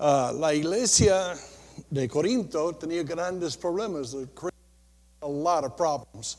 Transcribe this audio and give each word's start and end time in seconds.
Uh, 0.00 0.32
la 0.34 0.54
iglesia 0.54 1.34
de 1.90 2.06
Corinto 2.06 2.72
tenía 2.72 3.02
grandes 3.02 3.56
problemas. 3.56 4.14
A 5.20 5.26
lot 5.26 5.64
of 5.64 5.76
problems. 5.76 6.36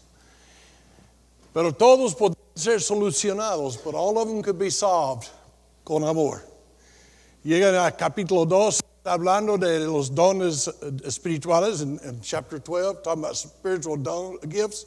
Pero 1.54 1.74
todos 1.74 2.16
podían 2.16 2.38
ser 2.56 2.80
solucionados, 2.80 3.84
but 3.84 3.96
all 3.96 4.18
of 4.18 4.30
them 4.30 4.42
could 4.42 4.58
be 4.58 4.70
solved 4.70 5.30
con 5.84 6.04
amor. 6.04 6.42
Llegan 7.44 7.76
al 7.76 7.92
capítulo 7.98 8.48
2, 8.48 8.82
hablando 9.06 9.58
de 9.58 9.80
los 9.80 10.10
dones 10.10 10.70
espirituales 11.04 11.82
in, 11.82 12.00
in 12.08 12.22
chapter 12.22 12.60
12, 12.60 13.04
talking 13.04 13.24
about 13.24 13.36
spiritual 13.36 13.98
don, 13.98 14.38
gifts. 14.48 14.86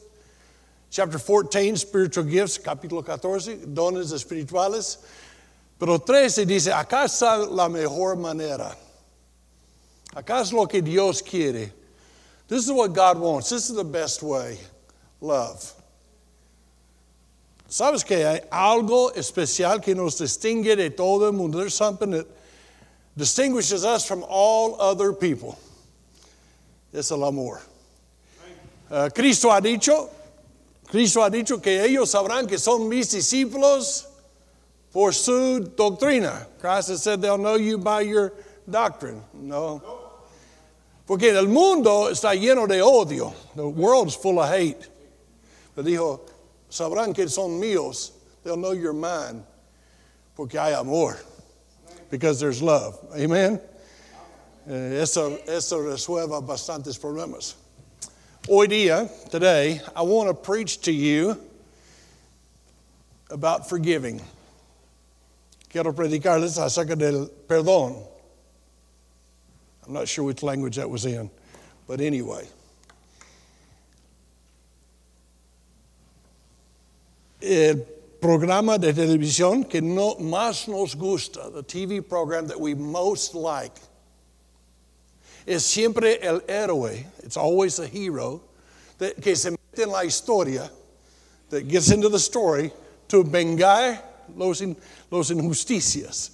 Chapter 0.89 1.19
14, 1.19 1.75
spiritual 1.75 2.25
gifts, 2.25 2.57
capítulo 2.57 3.05
14, 3.05 3.65
dones 3.73 4.11
espirituales. 4.13 4.97
Pero 5.79 5.99
13 5.99 6.45
dice, 6.45 6.71
acá 6.71 7.05
está 7.05 7.37
la 7.37 7.67
mejor 7.67 8.15
manera. 8.15 8.75
Acá 10.15 10.41
es 10.41 10.53
lo 10.53 10.67
que 10.67 10.81
Dios 10.81 11.21
quiere. 11.21 11.71
This 12.47 12.65
is 12.65 12.71
what 12.71 12.93
God 12.93 13.19
wants. 13.19 13.49
This 13.49 13.69
is 13.69 13.75
the 13.75 13.83
best 13.83 14.21
way. 14.21 14.59
Love. 15.19 15.73
¿Sabes 17.67 18.05
que 18.05 18.17
hay 18.17 18.41
algo 18.51 19.11
especial 19.15 19.81
que 19.81 19.95
nos 19.95 20.19
distingue 20.19 20.75
de 20.75 20.91
todo 20.91 21.25
el 21.25 21.31
mundo? 21.31 21.57
There's 21.57 21.73
something 21.73 22.11
that 22.11 22.27
distinguishes 23.17 23.83
us 23.83 24.05
from 24.05 24.23
all 24.27 24.79
other 24.79 25.11
people. 25.11 25.57
Es 26.93 27.09
el 27.09 27.23
amor. 27.23 27.61
Uh, 28.91 29.09
Cristo 29.09 29.49
ha 29.49 29.59
dicho, 29.59 30.07
Cristo 30.87 31.21
ha 31.21 31.31
dicho 31.31 31.59
que 31.59 31.83
ellos 31.83 32.11
sabrán 32.11 32.47
que 32.47 32.59
son 32.59 32.87
mis 32.87 33.11
discípulos 33.11 34.05
por 34.93 35.11
su 35.11 35.59
doctrina. 35.75 36.45
Christ 36.59 36.89
has 36.89 37.01
said 37.03 37.21
they'll 37.21 37.37
know 37.37 37.55
you 37.55 37.77
by 37.77 38.01
your 38.01 38.31
doctrine. 38.69 39.21
No. 39.33 39.81
Porque 41.05 41.23
el 41.23 41.47
mundo 41.47 42.09
está 42.09 42.33
lleno 42.39 42.67
de 42.67 42.79
odio. 42.79 43.33
The 43.55 43.67
world's 43.67 44.15
full 44.15 44.39
of 44.39 44.49
hate. 44.49 44.87
Pero 45.75 45.83
dijo, 45.85 46.19
sabrán 46.69 47.13
que 47.13 47.27
son 47.27 47.59
míos. 47.59 48.11
They'll 48.43 48.55
know 48.55 48.71
you're 48.71 48.93
mine. 48.93 49.43
Porque 50.37 50.53
hay 50.53 50.73
amor. 50.73 51.17
Because 52.09 52.39
there's 52.39 52.61
love. 52.61 52.97
Amen. 53.17 53.59
Eh, 54.69 55.01
eso, 55.01 55.37
eso 55.47 55.79
resuelve 55.79 56.41
bastantes 56.45 56.97
problemas. 56.97 57.55
Hoy 58.47 58.67
día, 58.67 59.09
today, 59.29 59.81
I 59.95 60.03
want 60.03 60.29
to 60.29 60.33
preach 60.33 60.81
to 60.81 60.91
you 60.91 61.37
about 63.29 63.67
forgiving. 63.67 64.21
Quiero 65.73 65.91
predicarles 65.91 66.59
acerca 66.59 66.95
del 66.95 67.31
perdón. 67.47 67.95
I'm 69.87 69.93
not 69.93 70.07
sure 70.07 70.23
which 70.23 70.43
language 70.43 70.75
that 70.75 70.87
was 70.87 71.05
in, 71.05 71.31
but 71.87 71.99
anyway. 71.99 72.47
El 77.41 77.77
programa 78.21 78.77
de 78.77 78.93
televisión 78.93 79.67
que 79.67 79.81
no 79.81 80.13
más 80.17 80.67
nos 80.67 80.93
gusta, 80.93 81.51
the 81.51 81.63
TV 81.63 82.07
program 82.07 82.45
that 82.45 82.59
we 82.59 82.75
most 82.75 83.33
like, 83.33 83.75
es 85.47 85.65
siempre 85.65 86.19
el 86.21 86.41
héroe, 86.41 87.03
it's 87.23 87.35
always 87.35 87.77
the 87.77 87.87
hero, 87.87 88.41
that, 88.99 89.19
que 89.19 89.35
se 89.35 89.49
mete 89.49 89.81
en 89.81 89.89
la 89.89 90.03
historia, 90.03 90.69
that 91.49 91.67
gets 91.67 91.89
into 91.89 92.09
the 92.09 92.19
story 92.19 92.71
to 93.07 93.23
vengar 93.23 93.99
los, 94.35 94.61
los 95.13 95.29
injusticias. 95.29 96.31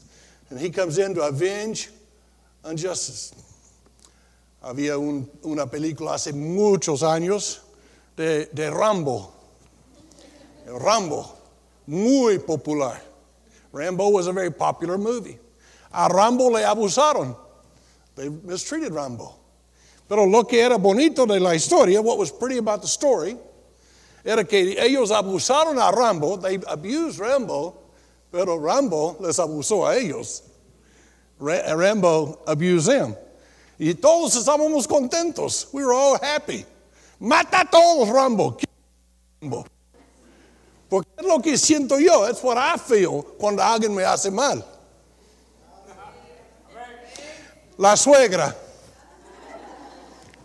And 0.49 0.59
he 0.59 0.69
comes 0.69 0.97
in 0.97 1.13
to 1.15 1.21
avenge 1.21 1.89
injustice. 2.67 3.33
Había 4.63 4.97
un, 4.97 5.29
una 5.43 5.67
película 5.67 6.13
hace 6.13 6.31
muchos 6.31 7.03
años 7.03 7.59
de, 8.15 8.47
de 8.53 8.71
Rambo. 8.71 9.31
Rambo, 10.65 11.25
muy 11.87 12.39
popular. 12.39 12.99
Rambo 13.71 14.09
was 14.09 14.27
a 14.27 14.33
very 14.33 14.51
popular 14.51 14.97
movie. 14.97 15.37
A 15.93 16.07
Rambo 16.09 16.49
le 16.49 16.61
abusaron. 16.61 17.35
They 18.15 18.29
mistreated 18.29 18.93
Rambo. 18.93 19.35
Pero 20.07 20.25
lo 20.25 20.43
que 20.43 20.59
era 20.59 20.77
bonito 20.77 21.25
de 21.25 21.39
la 21.39 21.51
historia, 21.51 22.01
what 22.01 22.17
was 22.17 22.31
pretty 22.31 22.57
about 22.57 22.81
the 22.81 22.87
story, 22.87 23.37
era 24.25 24.43
que 24.43 24.75
ellos 24.77 25.11
abusaron 25.11 25.77
a 25.77 25.95
Rambo, 25.95 26.37
they 26.37 26.59
abused 26.67 27.19
Rambo, 27.19 27.78
pero 28.31 28.59
Rambo 28.59 29.17
les 29.19 29.39
abusó 29.39 29.87
a 29.87 29.95
ellos. 29.95 30.43
Rambo 31.39 32.39
abused 32.45 32.87
them. 32.87 33.15
Y 33.79 33.93
todos 33.93 34.35
estábamos 34.35 34.87
contentos. 34.87 35.67
We 35.73 35.85
were 35.85 35.93
all 35.93 36.17
happy. 36.21 36.65
Mata 37.19 37.61
a 37.61 37.65
todos, 37.65 38.09
Rambo. 38.09 38.57
Rambo. 39.41 39.65
Porque 40.89 41.07
es 41.17 41.25
lo 41.25 41.39
que 41.39 41.57
siento 41.57 41.97
yo. 41.99 42.25
It's 42.25 42.43
what 42.43 42.57
I 42.57 42.77
feel 42.77 43.23
cuando 43.39 43.61
alguien 43.61 43.95
me 43.95 44.03
hace 44.03 44.31
mal. 44.31 44.63
La 47.77 47.95
suegra. 47.95 48.53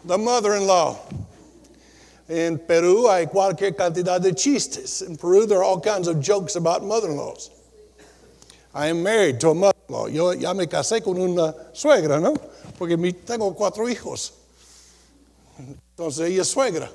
The 0.05 0.19
mother-in-law. 0.19 0.97
En 2.28 2.59
Perú 2.59 3.09
hay 3.09 3.27
cualquier 3.27 3.72
cantidad 3.72 4.21
de 4.21 4.33
chistes. 4.33 5.03
In 5.03 5.16
Peru, 5.16 5.47
there 5.47 5.59
are 5.59 5.65
all 5.65 5.81
kinds 5.81 6.09
of 6.09 6.21
jokes 6.21 6.56
about 6.56 6.84
mother-in-laws. 6.84 7.51
I 8.75 8.89
am 8.89 9.03
married 9.03 9.39
to 9.41 9.51
a 9.51 9.55
mother-in-law. 9.55 10.09
Yo 10.09 10.33
ya 10.33 10.53
me 10.53 10.67
casé 10.67 11.03
con 11.03 11.17
una 11.17 11.55
suegra, 11.73 12.21
¿no? 12.21 12.35
Porque 12.77 12.97
mi, 12.97 13.12
tengo 13.12 13.55
cuatro 13.55 13.89
hijos. 13.89 14.33
Entonces 15.97 16.29
ella 16.29 16.43
es 16.43 16.49
suegra. 16.49 16.91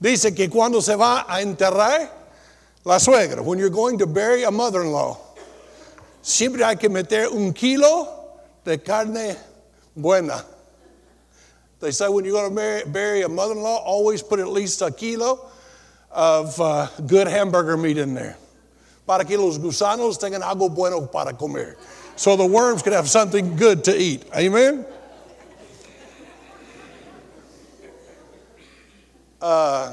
Dice 0.00 0.34
que 0.34 0.50
cuando 0.50 0.80
se 0.80 0.96
va 0.96 1.24
a 1.28 1.40
enterrar 1.40 2.10
la 2.84 2.98
suegra, 2.98 3.40
when 3.42 3.60
you're 3.60 3.70
going 3.70 3.96
to 3.96 4.06
bury 4.06 4.42
a 4.42 4.50
mother-in-law, 4.50 5.16
siempre 6.20 6.64
hay 6.64 6.74
que 6.74 6.88
meter 6.88 7.28
un 7.28 7.52
kilo 7.52 8.08
de 8.64 8.78
carne 8.78 9.36
buena. 9.94 10.44
They 11.78 11.92
say 11.92 12.08
when 12.08 12.24
you're 12.24 12.34
going 12.34 12.50
to 12.50 12.54
bury, 12.56 12.82
bury 12.86 13.22
a 13.22 13.28
mother-in-law, 13.28 13.84
always 13.84 14.22
put 14.22 14.40
at 14.40 14.48
least 14.48 14.82
a 14.82 14.90
kilo 14.90 15.48
of 16.10 16.60
uh, 16.60 16.88
good 17.06 17.28
hamburger 17.28 17.76
meat 17.76 17.98
in 17.98 18.14
there. 18.14 18.36
Para 19.06 19.24
que 19.24 19.36
los 19.36 19.58
gusanos 19.58 20.18
tengan 20.18 20.42
algo 20.42 20.68
bueno 20.68 21.10
para 21.10 21.36
comer. 21.36 21.76
So 22.16 22.36
the 22.36 22.46
worms 22.46 22.82
can 22.82 22.92
have 22.92 23.08
something 23.08 23.56
good 23.56 23.84
to 23.84 23.96
eat. 23.96 24.24
Amen? 24.34 24.84
Uh, 29.40 29.92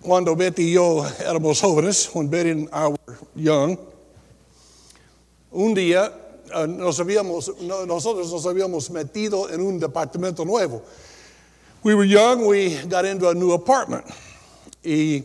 cuando 0.00 0.36
Betty 0.36 0.70
y 0.70 0.74
yo 0.74 1.04
éramos 1.18 1.60
jóvenes, 1.60 2.14
when 2.14 2.28
Betty 2.28 2.50
and 2.50 2.68
I 2.72 2.86
were 2.86 3.18
young, 3.34 3.76
un 5.50 5.74
día 5.74 6.12
uh, 6.54 6.66
nos 6.66 7.00
habíamos, 7.00 7.60
no, 7.60 7.84
nosotros 7.86 8.30
nos 8.30 8.46
habíamos 8.46 8.88
metido 8.90 9.50
en 9.50 9.60
un 9.60 9.80
departamento 9.80 10.44
nuevo. 10.44 10.82
We 11.82 11.94
were 11.94 12.04
young, 12.04 12.46
we 12.46 12.76
got 12.88 13.06
into 13.06 13.30
a 13.30 13.34
new 13.34 13.52
apartment. 13.52 14.04
Y 14.84 15.24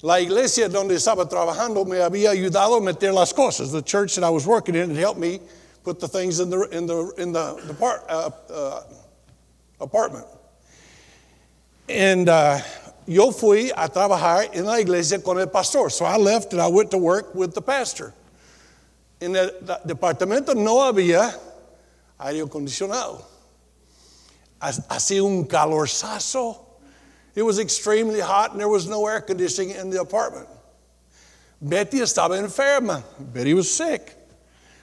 la 0.00 0.20
iglesia 0.20 0.68
donde 0.68 0.94
estaba 0.94 1.28
trabajando 1.28 1.84
me 1.84 1.96
había 1.96 2.30
ayudado 2.30 2.76
a 2.76 2.80
meter 2.80 3.12
las 3.12 3.32
cosas. 3.32 3.72
The 3.72 3.82
church 3.82 4.14
that 4.14 4.22
I 4.22 4.30
was 4.30 4.46
working 4.46 4.76
in 4.76 4.90
had 4.90 4.98
helped 4.98 5.18
me 5.18 5.40
put 5.82 5.98
the 5.98 6.06
things 6.06 6.38
in 6.38 6.50
the, 6.50 6.68
in 6.70 6.86
the, 6.86 7.12
in 7.18 7.32
the, 7.32 7.60
the 7.66 7.74
part, 7.74 8.04
uh, 8.08 8.30
uh, 8.48 8.82
apartment. 9.80 10.26
And 11.88 12.28
uh, 12.28 12.60
yo 13.04 13.32
fui 13.32 13.70
a 13.70 13.88
trabajar 13.88 14.54
en 14.54 14.66
la 14.66 14.74
iglesia 14.74 15.18
con 15.18 15.36
el 15.40 15.48
pastor. 15.48 15.90
So 15.90 16.04
I 16.04 16.16
left 16.16 16.52
and 16.52 16.62
I 16.62 16.68
went 16.68 16.92
to 16.92 16.98
work 16.98 17.34
with 17.34 17.54
the 17.54 17.62
pastor. 17.62 18.14
En 19.20 19.34
el 19.34 19.50
departamento 19.84 20.54
no 20.54 20.92
había 20.92 21.36
aire 22.20 22.44
acondicionado. 22.44 23.20
Hacía 24.60 25.24
un 25.24 25.46
calorzazo. 25.46 26.58
It 27.34 27.42
was 27.42 27.58
extremely 27.58 28.20
hot 28.20 28.52
and 28.52 28.60
there 28.60 28.68
was 28.68 28.88
no 28.88 29.06
air 29.06 29.20
conditioning 29.20 29.70
in 29.76 29.90
the 29.90 30.00
apartment. 30.00 30.48
Betty 31.60 31.98
estaba 31.98 32.38
enferma. 32.38 33.02
Betty 33.18 33.54
was 33.54 33.70
sick. 33.70 34.12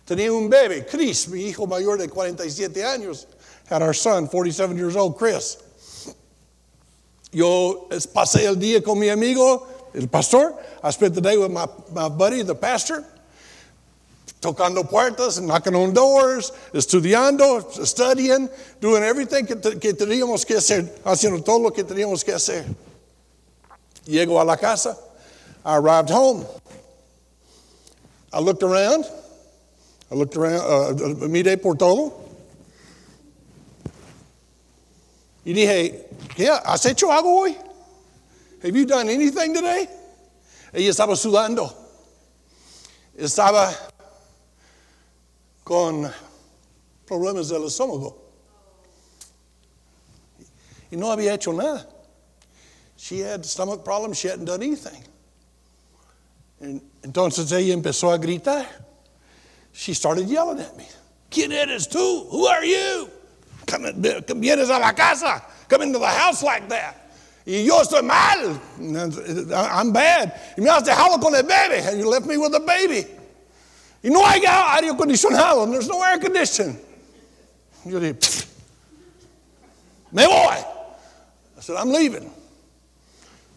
Tenía 0.05 0.31
un 0.31 0.49
bebé, 0.49 0.87
Chris, 0.87 1.27
mi 1.27 1.49
hijo 1.49 1.65
mayor 1.65 1.97
de 1.97 2.07
47 2.07 2.83
años. 2.83 3.25
Had 3.67 3.81
our 3.81 3.93
son, 3.93 4.27
47 4.27 4.75
years 4.75 4.95
old, 4.95 5.17
Chris. 5.17 5.57
Yo 7.31 7.87
pasé 8.13 8.45
el 8.45 8.55
día 8.55 8.83
con 8.83 8.99
mi 8.99 9.07
amigo, 9.07 9.65
el 9.95 10.07
pastor. 10.07 10.59
I 10.83 10.91
spent 10.91 11.15
the 11.15 11.21
day 11.21 11.37
with 11.37 11.51
my, 11.51 11.65
my 11.91 12.09
buddy, 12.09 12.43
the 12.43 12.53
pastor. 12.53 13.05
Tocando 14.43 14.83
puertas, 14.83 15.39
knocking 15.41 15.73
on 15.73 15.93
doors, 15.93 16.51
estudiando, 16.73 17.63
studying, 17.85 18.49
doing 18.81 19.01
everything 19.01 19.45
que, 19.45 19.55
que, 19.79 19.93
teníamos 19.93 20.45
que 20.45 20.57
hacer, 20.57 20.83
haciendo 21.05 21.41
todo 21.43 21.59
lo 21.59 21.71
que 21.71 21.83
teníamos 21.83 22.23
que 22.23 22.33
hacer. 22.33 22.65
Llego 24.05 24.39
a 24.39 24.43
la 24.43 24.57
casa, 24.57 24.97
I 25.65 25.77
arrived 25.77 26.09
home. 26.09 26.45
I 28.33 28.39
looked 28.39 28.63
around. 28.63 29.05
I 30.11 30.15
looked 30.15 30.35
around, 30.35 30.99
uh, 30.99 31.27
miré 31.27 31.61
por 31.61 31.75
todo. 31.75 32.13
Y 35.45 35.53
dije, 35.53 36.05
¿qué? 36.35 36.49
¿Has 36.49 36.85
hecho 36.85 37.11
algo 37.11 37.43
hoy? 37.43 37.57
Have 38.61 38.75
you 38.75 38.85
done 38.85 39.09
anything 39.09 39.53
today? 39.53 39.87
Ella 40.73 40.89
estaba 40.89 41.15
sudando. 41.15 41.73
Estaba 43.17 43.92
con 45.63 46.11
problemas 47.05 47.49
del 47.49 47.65
estómago. 47.65 48.17
Y 50.91 50.95
no 50.95 51.11
había 51.11 51.33
hecho 51.33 51.51
nada. 51.53 51.87
She 52.97 53.19
had 53.19 53.45
stomach 53.45 53.83
problems, 53.83 54.17
she 54.17 54.27
hadn't 54.27 54.45
done 54.45 54.61
anything. 54.61 55.03
And 56.61 56.81
entonces 57.03 57.51
ella 57.51 57.73
empezó 57.73 58.13
a 58.13 58.17
gritar. 58.17 58.65
She 59.73 59.93
started 59.93 60.27
yelling 60.27 60.59
at 60.59 60.77
me. 60.77 60.87
¿Quién 61.29 61.51
eres 61.51 61.87
tú? 61.87 62.29
Who 62.29 62.45
are 62.45 62.63
you? 62.63 63.09
Come, 63.65 63.91
vienes 64.39 64.69
a 64.69 64.79
la 64.79 64.93
casa. 64.93 65.43
Come 65.67 65.81
into 65.81 65.99
the 65.99 66.07
house 66.07 66.43
like 66.43 66.69
that. 66.69 66.95
Y 67.45 67.65
yo 67.65 67.81
estoy 67.81 68.03
mal. 68.03 68.59
I'm 69.51 69.91
bad. 69.91 70.39
Y 70.57 70.61
me 70.61 70.69
has 70.69 70.83
dejado 70.83 71.19
con 71.19 71.33
el 71.35 71.43
bebé. 71.43 71.87
And 71.87 71.99
you 71.99 72.07
left 72.07 72.25
me 72.25 72.37
with 72.37 72.53
a 72.53 72.59
baby. 72.59 73.05
Y 74.03 74.09
no 74.09 74.25
hay 74.25 74.41
aire 74.45 74.89
acondicionado. 74.89 75.65
There's 75.71 75.87
no 75.87 76.03
air 76.03 76.19
conditioning. 76.19 76.77
Yo 77.85 77.99
dije, 77.99 78.45
me 80.11 80.25
voy. 80.27 80.57
I 81.57 81.61
said, 81.61 81.75
I'm 81.75 81.89
leaving. 81.89 82.29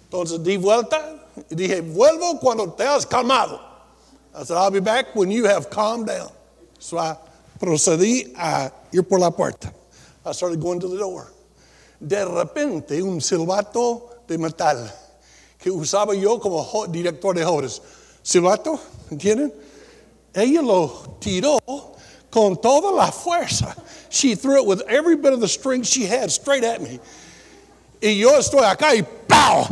Entonces 0.09 0.43
di 0.43 0.57
vuelta 0.57 1.19
y 1.51 1.57
dije, 1.57 1.81
vuelvo 1.83 2.39
cuando 2.41 2.73
te 2.73 2.85
has 2.85 3.05
calmado. 3.05 3.61
I 4.35 4.45
said, 4.45 4.57
I'll 4.57 4.71
be 4.71 4.81
back 4.81 5.17
when 5.17 5.31
you 5.31 5.47
have 5.47 5.69
calmed 5.69 6.07
down. 6.07 6.31
So 6.79 6.99
I 6.99 7.17
procedí 7.59 8.33
a 8.37 8.71
ir 8.93 9.03
por 9.03 9.19
la 9.19 9.31
puerta. 9.31 9.73
I 10.25 10.33
started 10.33 10.61
going 10.61 10.79
to 10.81 10.89
the 10.89 10.99
door. 10.99 11.33
De 12.01 12.25
repente, 12.25 13.03
un 13.03 13.21
silbato 13.21 14.27
de 14.29 14.39
metal 14.39 14.89
que 15.59 15.71
usaba 15.71 16.15
yo 16.15 16.39
como 16.39 16.87
director 16.87 17.35
de 17.35 17.45
jóvenes. 17.45 17.81
Silbato, 18.23 18.79
¿entienden? 19.11 19.53
Ella 20.37 20.61
lo 20.61 21.17
tiró 21.19 21.59
con 22.31 22.61
toda 22.61 22.91
la 22.95 23.11
fuerza. 23.11 23.75
She 24.11 24.35
threw 24.35 24.59
it 24.59 24.67
with 24.67 24.83
every 24.87 25.17
bit 25.17 25.33
of 25.33 25.41
the 25.41 25.49
strength 25.49 25.89
she 25.89 26.05
had 26.05 26.31
straight 26.31 26.63
at 26.63 26.83
me. 26.83 27.01
Y 28.03 28.11
yo 28.11 28.39
estoy 28.39 28.63
acá 28.63 28.95
y 28.95 29.03
¡pow! 29.27 29.67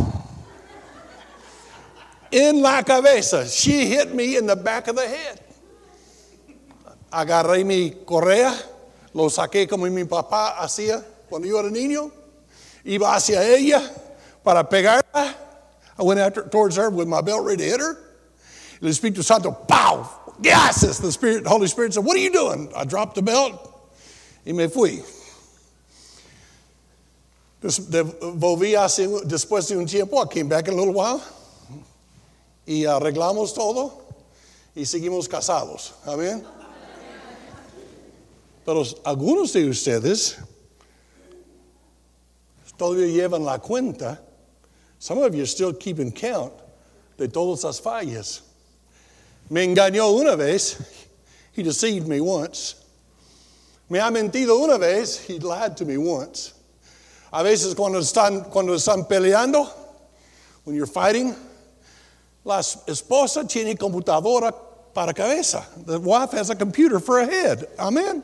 in 2.34 2.62
la 2.62 2.82
cabeza. 2.82 3.46
She 3.46 3.86
hit 3.86 4.12
me 4.14 4.36
in 4.36 4.46
the 4.46 4.56
back 4.56 4.88
of 4.88 4.96
the 4.96 5.06
head. 5.06 5.40
Agarré 7.12 7.64
mi 7.64 7.90
correa, 8.04 8.52
lo 9.12 9.28
saqué 9.28 9.68
como 9.68 9.88
mi 9.88 10.04
papá 10.04 10.56
hacía 10.58 11.04
cuando 11.28 11.46
yo 11.46 11.60
era 11.60 11.70
niño. 11.70 12.10
Iba 12.84 13.14
hacia 13.14 13.42
ella 13.42 13.80
para 14.42 14.64
pegarla. 14.64 15.34
I 15.96 16.02
went 16.02 16.18
after, 16.18 16.42
towards 16.42 16.74
her 16.76 16.90
with 16.90 17.06
my 17.06 17.20
belt 17.20 17.44
ready 17.44 17.58
to 17.58 17.64
hit 17.64 17.80
her. 17.80 17.98
El 18.82 18.88
Espíritu 18.88 19.22
Santo, 19.22 19.52
pow! 19.52 20.23
Yes! 20.42 20.98
The 20.98 21.12
Spirit, 21.12 21.46
Holy 21.46 21.66
Spirit 21.66 21.94
said, 21.94 22.04
What 22.04 22.16
are 22.16 22.20
you 22.20 22.32
doing? 22.32 22.72
I 22.74 22.84
dropped 22.84 23.14
the 23.14 23.22
belt 23.22 23.60
y 24.46 24.52
me 24.52 24.68
fui. 24.68 25.02
Volví 27.62 28.74
hace, 28.74 29.06
después 29.24 29.68
de 29.68 29.78
un 29.78 29.86
tiempo, 29.86 30.18
I 30.18 30.26
came 30.26 30.48
back 30.48 30.68
in 30.68 30.74
a 30.74 30.76
little 30.76 30.92
while 30.92 31.22
y 32.66 32.84
arreglamos 32.84 33.54
todo 33.54 33.92
y 34.76 34.82
seguimos 34.82 35.28
casados. 35.28 35.92
Amén. 36.06 36.44
Pero 38.66 38.82
algunos 39.04 39.52
de 39.52 39.68
ustedes 39.68 40.36
todavía 42.76 43.06
llevan 43.06 43.44
la 43.44 43.58
cuenta. 43.58 44.20
Some 44.98 45.18
of 45.18 45.34
you 45.34 45.42
are 45.42 45.46
still 45.46 45.72
keeping 45.72 46.12
count 46.12 46.52
de 47.16 47.28
todas 47.28 47.64
las 47.64 47.80
fallas. 47.80 48.40
Me 49.50 49.64
engañó 49.64 50.12
una 50.12 50.36
vez. 50.36 50.76
He 51.52 51.62
deceived 51.62 52.08
me 52.08 52.20
once. 52.20 52.76
Me 53.88 53.98
ha 54.00 54.10
mentido 54.10 54.58
una 54.58 54.78
vez. 54.78 55.18
He 55.26 55.38
lied 55.38 55.76
to 55.76 55.84
me 55.84 55.96
once. 55.96 56.52
A 57.32 57.42
veces 57.42 57.74
cuando 57.74 57.98
están, 57.98 58.50
cuando 58.50 58.74
están 58.74 59.08
peleando, 59.08 59.68
when 60.64 60.76
you're 60.76 60.86
fighting, 60.86 61.34
La 62.44 62.58
esposa 62.60 63.44
tiene 63.48 63.74
computadora 63.74 64.52
para 64.92 65.14
cabeza. 65.14 65.64
The 65.86 65.98
wife 65.98 66.32
has 66.32 66.50
a 66.50 66.56
computer 66.56 67.00
for 67.00 67.20
a 67.20 67.26
head. 67.26 67.66
Amen. 67.78 68.22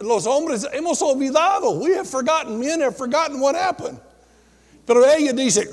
Los 0.00 0.24
hombres 0.24 0.64
hemos 0.72 1.02
olvidado. 1.02 1.80
We 1.82 1.94
have 1.94 2.08
forgotten. 2.08 2.60
Men 2.60 2.80
have 2.80 2.96
forgotten 2.96 3.40
what 3.40 3.56
happened. 3.56 4.00
Pero 4.86 5.02
ella 5.04 5.32
dice, 5.32 5.66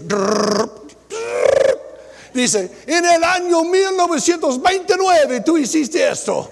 dice, 2.42 2.70
en 2.86 3.06
el 3.06 3.24
año 3.24 3.64
1929 3.64 5.42
tú 5.42 5.58
hiciste 5.58 6.08
esto. 6.08 6.52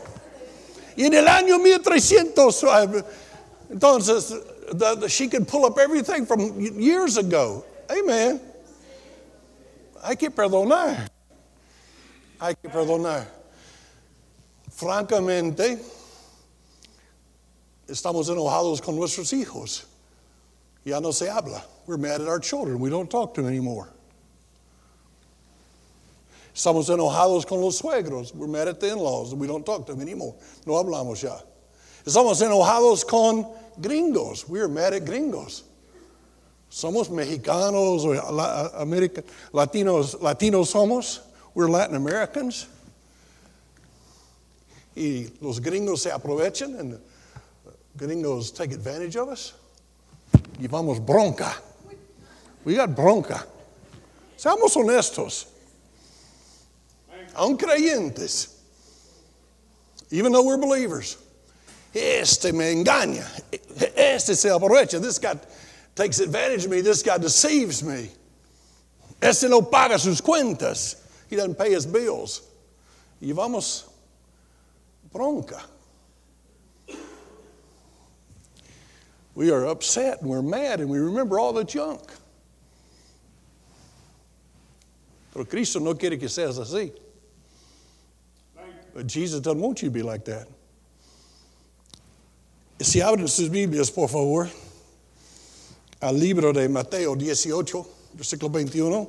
Y 0.95 1.05
en 1.05 1.13
el 1.13 1.27
año 1.27 1.59
1300, 1.59 2.63
uh, 2.63 3.01
entonces, 3.69 4.33
she 5.07 5.27
could 5.27 5.47
pull 5.47 5.65
up 5.65 5.77
everything 5.79 6.25
from 6.25 6.59
years 6.59 7.17
ago. 7.17 7.65
Amen. 7.89 8.39
hay 10.03 10.17
que 10.17 10.29
perdonar. 10.29 11.09
Hay 12.39 12.55
que 12.55 12.69
perdonar. 12.69 13.25
Francamente, 14.69 15.79
estamos 17.87 18.27
enojados 18.29 18.81
con 18.81 18.95
nuestros 18.95 19.31
hijos. 19.33 19.85
Ya 20.83 20.99
no 20.99 21.13
se 21.13 21.29
habla. 21.29 21.63
We're 21.87 21.97
mad 21.97 22.21
at 22.21 22.27
our 22.27 22.39
children. 22.39 22.79
We 22.79 22.89
don't 22.89 23.09
talk 23.09 23.33
to 23.35 23.41
them 23.41 23.49
anymore. 23.49 23.87
Estamos 26.53 26.87
enojados 26.89 27.47
con 27.47 27.59
los 27.61 27.81
suegros. 27.81 28.33
We're 28.35 28.47
mad 28.47 28.67
at 28.67 28.79
the 28.79 28.91
in-laws. 28.91 29.33
We 29.33 29.47
don't 29.47 29.65
talk 29.65 29.87
to 29.87 29.93
them 29.93 30.01
anymore. 30.01 30.35
No 30.67 30.73
hablamos 30.73 31.21
ya. 31.21 31.39
Estamos 32.05 32.41
enojados 32.41 33.07
con 33.07 33.47
gringos. 33.81 34.47
We're 34.47 34.67
mad 34.67 34.93
at 34.93 35.03
gringos. 35.03 35.63
Somos 36.69 37.09
mexicanos 37.09 38.03
or 38.03 38.15
American, 38.81 39.23
Latinos, 39.51 40.15
Latinos 40.19 40.71
somos. 40.71 41.21
We're 41.55 41.69
Latin 41.69 41.95
Americans. 41.95 42.67
Y 44.95 45.27
los 45.41 45.59
gringos 45.59 46.01
se 46.01 46.11
aprovechan 46.11 46.79
and 46.79 46.99
gringos 47.97 48.51
take 48.51 48.71
advantage 48.73 49.15
of 49.15 49.29
us. 49.29 49.53
Llevamos 50.59 51.03
bronca. 51.03 51.55
We 52.63 52.75
got 52.75 52.95
bronca. 52.95 53.43
Seamos 54.37 54.75
honestos. 54.75 55.45
Creyentes. 57.35 58.55
Even 60.11 60.31
though 60.31 60.45
we're 60.45 60.57
believers. 60.57 61.17
Este 61.93 62.53
me 62.53 62.73
engaña. 62.73 63.25
Este 63.95 64.35
se 64.35 64.49
aprovecha. 64.49 65.01
This 65.01 65.19
guy 65.19 65.39
takes 65.95 66.19
advantage 66.19 66.65
of 66.65 66.71
me. 66.71 66.81
This 66.81 67.03
guy 67.03 67.17
deceives 67.17 67.83
me. 67.83 68.09
Este 69.21 69.43
no 69.49 69.61
paga 69.61 69.97
sus 69.99 70.21
cuentas. 70.21 71.01
He 71.29 71.35
doesn't 71.35 71.57
pay 71.57 71.71
his 71.71 71.85
bills. 71.85 72.41
Y 73.21 73.31
vamos 73.31 73.89
bronca. 75.13 75.61
We 79.35 79.49
are 79.49 79.65
upset 79.65 80.21
and 80.21 80.29
we're 80.29 80.43
mad 80.43 80.79
and 80.79 80.89
we 80.89 80.99
remember 80.99 81.39
all 81.39 81.53
the 81.53 81.63
junk. 81.63 82.01
Pero 85.33 85.45
Cristo 85.45 85.79
no 85.79 85.95
quiere 85.95 86.19
que 86.19 86.29
seas 86.29 86.59
así. 86.59 86.91
But 88.93 89.07
Jesus 89.07 89.39
doesn't 89.39 89.59
want 89.59 89.81
you 89.81 89.89
to 89.89 89.93
be 89.93 90.03
like 90.03 90.25
that. 90.25 90.47
Si 92.81 92.99
abren 92.99 93.29
sus 93.29 93.49
Biblias, 93.49 93.89
por 93.89 94.07
favor 94.07 94.49
al 96.01 96.13
libro 96.13 96.51
de 96.51 96.67
Mateo 96.67 97.15
18, 97.15 97.85
versículo 98.15 98.51
21. 98.51 99.07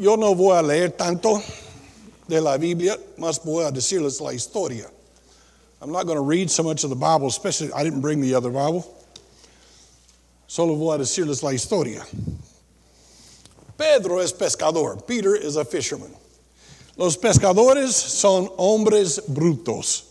Yo 0.00 0.14
no 0.14 0.34
voy 0.34 0.56
a 0.56 0.62
leer 0.62 0.90
tanto 0.90 1.42
de 2.28 2.40
la 2.40 2.56
Biblia, 2.56 2.96
más 3.18 3.42
voy 3.44 3.64
a 3.64 3.72
decirles 3.72 4.20
la 4.20 4.30
historia. 4.30 4.88
I'm 5.80 5.90
not 5.90 6.06
going 6.06 6.16
to 6.16 6.22
read 6.22 6.50
so 6.50 6.62
much 6.62 6.84
of 6.84 6.90
the 6.90 6.96
Bible, 6.96 7.26
especially 7.26 7.72
I 7.72 7.82
didn't 7.82 8.00
bring 8.00 8.20
the 8.20 8.34
other 8.34 8.50
Bible. 8.50 8.97
Solo 10.48 10.74
voy 10.74 10.94
a 10.94 10.98
decirles 10.98 11.42
la 11.42 11.52
historia. 11.52 12.06
Pedro 13.76 14.22
es 14.22 14.32
pescador. 14.32 14.96
Peter 15.06 15.36
is 15.36 15.56
a 15.56 15.64
fisherman. 15.64 16.10
Los 16.96 17.18
pescadores 17.18 17.92
son 17.92 18.48
hombres 18.56 19.20
brutos. 19.28 20.04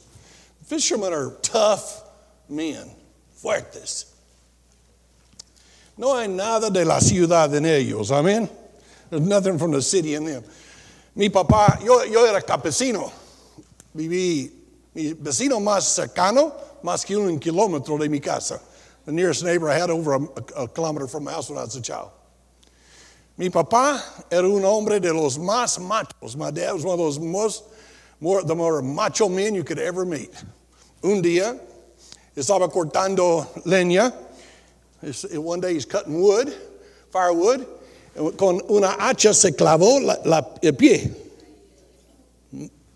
Fishermen 0.67 1.11
are 1.11 1.31
tough 1.41 2.03
men, 2.47 2.91
fuertes. 3.35 4.05
No 5.97 6.15
hay 6.15 6.27
nada 6.27 6.69
de 6.69 6.85
la 6.85 6.99
ciudad 6.99 7.53
en 7.55 7.65
ellos, 7.65 8.11
amén. 8.11 8.47
There's 9.09 9.23
nothing 9.23 9.57
from 9.57 9.71
the 9.71 9.81
city 9.81 10.13
in 10.13 10.25
them. 10.25 10.43
Mi 11.15 11.29
papá, 11.29 11.79
yo, 11.83 12.03
yo 12.05 12.23
era 12.25 12.41
campesino. 12.41 13.11
Viví, 13.95 14.51
mi 14.93 15.13
vecino 15.13 15.59
más 15.59 15.95
cercano, 15.95 16.53
más 16.83 17.03
que 17.03 17.17
un 17.17 17.39
kilómetro 17.39 17.97
de 17.97 18.07
mi 18.07 18.19
casa. 18.19 18.61
The 19.07 19.13
nearest 19.13 19.41
neighbor 19.41 19.69
I 19.69 19.75
had 19.75 19.89
over 19.89 20.15
a, 20.15 20.19
a, 20.19 20.63
a 20.63 20.67
kilometer 20.67 21.07
from 21.07 21.23
my 21.23 21.31
house 21.31 21.49
when 21.49 21.57
I 21.57 21.61
was 21.61 21.77
a 21.77 21.81
child. 21.81 22.11
Mi 23.37 23.47
papá 23.47 24.01
era 24.29 24.43
un 24.43 24.63
hombre 24.63 24.99
de 24.99 25.13
los 25.13 25.37
más 25.37 25.79
machos. 25.79 26.35
My 26.35 26.51
dad 26.51 26.73
was 26.73 26.83
one 26.83 26.91
of 26.91 26.99
those 26.99 27.17
most, 27.17 27.63
more, 28.19 28.43
the 28.43 28.53
more 28.53 28.81
macho 28.81 29.29
men 29.29 29.55
you 29.55 29.63
could 29.63 29.79
ever 29.79 30.03
meet. 30.05 30.29
Un 31.01 31.21
día 31.21 31.57
estaba 32.35 32.69
cortando 32.69 33.47
leña. 33.63 34.13
One 35.41 35.61
day 35.61 35.75
he's 35.75 35.85
cutting 35.85 36.19
wood, 36.19 36.53
firewood. 37.09 37.65
Con 38.35 38.59
una 38.69 38.93
hacha 38.99 39.33
se 39.33 39.51
clavó 39.51 40.03
la, 40.05 40.17
la, 40.25 40.41
el 40.61 40.73
pie, 40.73 41.15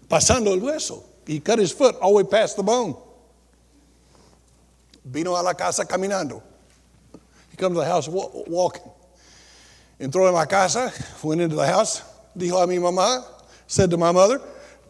pasando 0.09 0.47
el 0.47 0.59
hueso. 0.59 1.03
He 1.25 1.39
cut 1.39 1.57
his 1.57 1.71
foot 1.71 1.95
all 2.01 2.17
the 2.17 2.23
way 2.25 2.29
past 2.29 2.57
the 2.57 2.63
bone. 2.63 2.97
Vino 5.03 5.35
a 5.35 5.41
la 5.41 5.53
casa 5.53 5.85
caminando. 5.85 6.41
He 7.49 7.57
comes 7.57 7.75
to 7.75 7.81
the 7.81 7.85
house 7.85 8.07
walking. 8.07 8.89
Entró 9.99 10.27
en 10.27 10.33
la 10.33 10.45
casa, 10.45 10.91
went 11.23 11.41
into 11.41 11.55
the 11.55 11.67
house, 11.67 12.01
dijo 12.35 12.63
a 12.63 12.67
mi 12.67 12.77
mamá, 12.77 13.23
said 13.67 13.89
to 13.89 13.97
my 13.97 14.11
mother, 14.11 14.41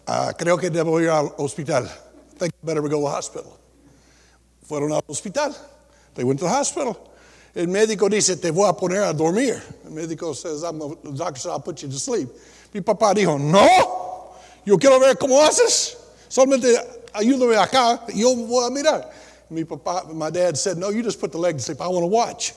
uh, 0.08 0.32
creo 0.38 0.60
que 0.60 0.70
debo 0.70 1.02
ir 1.02 1.10
al 1.10 1.34
hospital. 1.38 1.86
Think 2.38 2.54
better 2.64 2.82
go 2.82 2.90
to 2.90 2.96
the 2.96 3.10
hospital. 3.10 3.60
Fueron 4.68 4.94
al 4.94 5.04
hospital. 5.08 5.56
They 6.16 6.24
went 6.24 6.40
to 6.40 6.46
the 6.46 6.52
hospital. 6.52 7.10
El 7.54 7.68
médico 7.68 8.10
dice, 8.10 8.38
te 8.42 8.52
voy 8.52 8.70
a 8.70 8.74
poner 8.74 9.04
a 9.04 9.14
dormir. 9.14 9.62
El 9.84 9.92
médico 9.92 10.34
says, 10.34 10.64
I'm 10.64 10.82
a, 10.82 10.96
the 11.04 11.12
doctor 11.12 11.40
said, 11.40 11.52
I'll 11.52 11.60
put 11.60 11.82
you 11.82 11.90
to 11.90 12.00
sleep. 12.00 12.30
Mi 12.74 12.80
papá 12.80 13.14
dijo, 13.14 13.38
no, 13.38 14.34
yo 14.66 14.78
quiero 14.78 15.00
ver 15.00 15.16
cómo 15.16 15.42
haces. 15.46 15.98
Solamente 16.30 16.74
ayúdame 17.14 17.58
acá, 17.58 18.02
yo 18.14 18.34
voy 18.34 18.66
a 18.66 18.70
mirar. 18.70 19.12
Mi 19.52 19.66
papá, 19.66 20.12
my 20.14 20.30
dad 20.30 20.58
said, 20.58 20.78
no, 20.78 20.90
you 20.90 21.04
just 21.04 21.20
put 21.20 21.34
the 21.34 21.38
leg 21.38 21.58
to 21.58 21.62
sleep. 21.62 21.82
I 21.82 21.88
want 21.88 22.04
to 22.04 22.08
watch. 22.08 22.54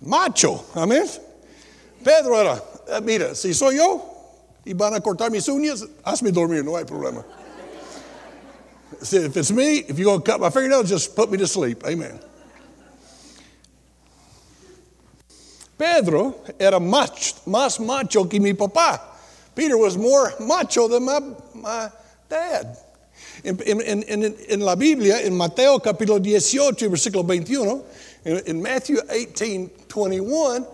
Macho, 0.00 0.58
amén. 0.74 1.20
Pedro 2.04 2.34
era, 2.36 2.62
eh, 2.88 3.00
mira, 3.00 3.34
si 3.34 3.52
soy 3.52 3.76
yo 3.76 4.00
y 4.64 4.74
van 4.74 4.94
a 4.94 5.00
cortar 5.00 5.30
mis 5.30 5.48
uñas, 5.48 5.84
hazme 6.04 6.32
dormir, 6.32 6.64
no 6.64 6.76
hay 6.76 6.84
problema. 6.84 7.24
if 9.00 9.36
it's 9.36 9.50
me, 9.50 9.78
if 9.78 9.98
you're 9.98 10.06
going 10.06 10.22
to 10.22 10.30
cut 10.30 10.40
my 10.40 10.50
fingernails, 10.50 10.88
just 10.88 11.16
put 11.16 11.30
me 11.30 11.38
to 11.38 11.46
sleep. 11.46 11.84
Amen. 11.84 12.20
Pedro 15.76 16.36
era 16.60 16.78
mach, 16.78 17.44
más 17.44 17.84
macho 17.84 18.24
que 18.26 18.38
mi 18.38 18.52
papá. 18.52 19.00
Peter 19.56 19.76
was 19.76 19.98
more 19.98 20.32
macho 20.38 20.86
than 20.86 21.04
my, 21.04 21.20
my 21.54 21.90
dad. 22.28 22.78
En, 23.44 23.58
en, 23.66 24.04
en, 24.04 24.36
en, 24.48 24.60
la 24.64 24.76
Biblia, 24.76 25.20
en 25.20 25.36
Mateo 25.36 25.80
capítulo 25.80 26.20
18, 26.20 26.88
versículo 26.88 27.24
21, 27.24 27.82
en, 28.24 28.62
Matthew 28.62 29.00
18, 29.08 29.70
21, 29.88 30.66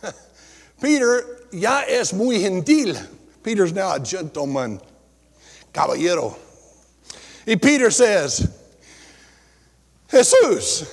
Peter 0.80 1.24
ya 1.50 1.82
es 1.82 2.12
muy 2.12 2.38
gentil. 2.38 2.96
Peter's 3.42 3.72
now 3.72 3.94
a 3.94 4.00
gentleman, 4.00 4.80
caballero. 5.72 6.36
Y 7.46 7.56
Peter 7.56 7.90
says, 7.90 8.48
Jesús, 10.08 10.86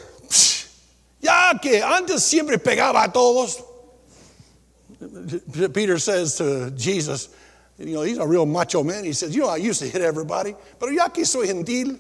ya 1.22 1.54
que 1.62 1.82
antes 1.82 2.24
siempre 2.24 2.58
pegaba 2.58 3.04
a 3.04 3.12
todos. 3.12 3.62
Peter 5.72 5.98
says 5.98 6.36
to 6.36 6.72
Jesus, 6.72 7.30
you 7.78 7.96
know, 7.96 8.02
he's 8.02 8.18
a 8.18 8.28
real 8.28 8.46
macho 8.46 8.84
man. 8.84 9.04
He 9.04 9.14
says, 9.14 9.36
you 9.36 9.42
know, 9.42 9.50
I 9.50 9.58
used 9.58 9.82
to 9.82 9.88
hit 9.88 10.02
everybody, 10.02 10.56
pero 10.80 10.92
ya 10.92 11.08
que 11.10 11.26
soy 11.26 11.48
gentil, 11.48 11.98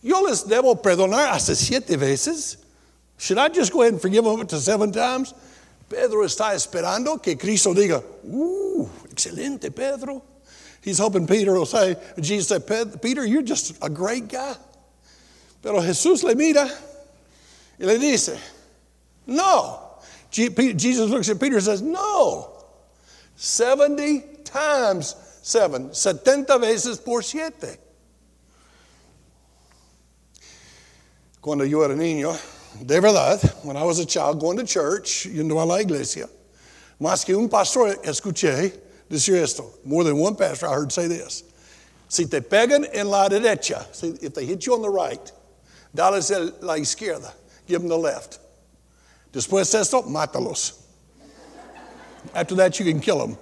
yo 0.00 0.20
les 0.22 0.44
debo 0.44 0.80
perdonar 0.80 1.28
hasta 1.28 1.54
siete 1.54 1.96
veces. 1.96 2.56
Should 3.18 3.38
I 3.38 3.48
just 3.48 3.72
go 3.72 3.82
ahead 3.82 3.92
and 3.92 4.02
forgive 4.02 4.24
them 4.24 4.46
to 4.46 4.58
seven 4.58 4.92
times? 4.92 5.34
Pedro 5.88 6.24
está 6.24 6.54
esperando 6.54 7.22
que 7.22 7.36
Cristo 7.36 7.74
diga, 7.74 8.02
uh, 8.02 8.88
excelente, 9.10 9.74
Pedro. 9.74 10.22
He's 10.82 10.98
hoping 10.98 11.26
Peter 11.26 11.52
will 11.52 11.66
say, 11.66 11.96
Jesus 12.18 12.48
said, 12.48 13.02
Peter, 13.02 13.24
you're 13.24 13.42
just 13.42 13.76
a 13.82 13.88
great 13.88 14.28
guy. 14.28 14.56
Pero 15.62 15.80
Jesús 15.80 16.24
le 16.24 16.34
mira 16.34 16.68
y 17.78 17.86
le 17.86 17.98
dice, 17.98 18.36
no. 19.26 20.00
Jesus 20.30 21.10
looks 21.10 21.28
at 21.28 21.38
Peter 21.38 21.56
and 21.56 21.64
says, 21.64 21.82
no. 21.82 22.64
70 23.36 24.41
times 24.52 25.16
7, 25.42 25.92
70 25.92 26.58
veces 26.58 26.98
por 27.04 27.22
siete. 27.22 27.78
Cuando 31.40 31.64
yo 31.64 31.82
era 31.82 31.94
niño, 31.94 32.38
de 32.80 33.00
verdad, 33.00 33.42
when 33.64 33.76
I 33.76 33.82
was 33.82 33.98
a 33.98 34.06
child 34.06 34.40
going 34.40 34.56
to 34.58 34.64
church, 34.64 35.26
yendo 35.26 35.60
a 35.60 35.64
la 35.64 35.80
iglesia, 35.80 36.28
más 37.00 37.24
que 37.24 37.36
un 37.36 37.48
pastor 37.48 37.96
escuché 38.04 38.72
decir 39.10 39.42
esto. 39.42 39.72
More 39.84 40.04
than 40.04 40.16
one 40.16 40.36
pastor 40.36 40.68
I 40.68 40.74
heard 40.74 40.92
say 40.92 41.08
this. 41.08 41.42
Si 42.08 42.26
te 42.26 42.40
pegan 42.40 42.86
en 42.92 43.08
la 43.08 43.28
derecha, 43.28 43.86
if 44.22 44.34
they 44.34 44.46
hit 44.46 44.66
you 44.66 44.74
on 44.74 44.82
the 44.82 44.90
right, 44.90 45.32
dales 45.94 46.30
la 46.60 46.74
izquierda, 46.74 47.32
give 47.66 47.80
them 47.80 47.88
the 47.88 47.96
left. 47.96 48.38
Después 49.32 49.72
de 49.72 49.80
esto, 49.80 50.02
mátalos. 50.02 50.78
After 52.34 52.54
that, 52.54 52.78
you 52.78 52.84
can 52.84 53.00
kill 53.00 53.18
them. 53.18 53.36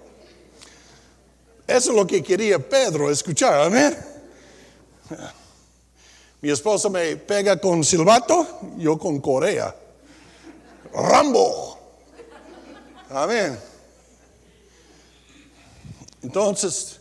Eso 1.71 1.91
es 1.91 1.97
lo 1.97 2.05
que 2.05 2.21
quería 2.21 2.59
Pedro 2.59 3.09
escuchar, 3.09 3.61
amén. 3.61 3.97
Mi 6.41 6.51
esposa 6.51 6.89
me 6.89 7.15
pega 7.15 7.61
con 7.61 7.85
silbato, 7.85 8.75
yo 8.77 8.99
con 8.99 9.21
Corea. 9.21 9.73
Rambo. 10.93 11.79
Amén. 13.11 13.57
Entonces, 16.23 16.99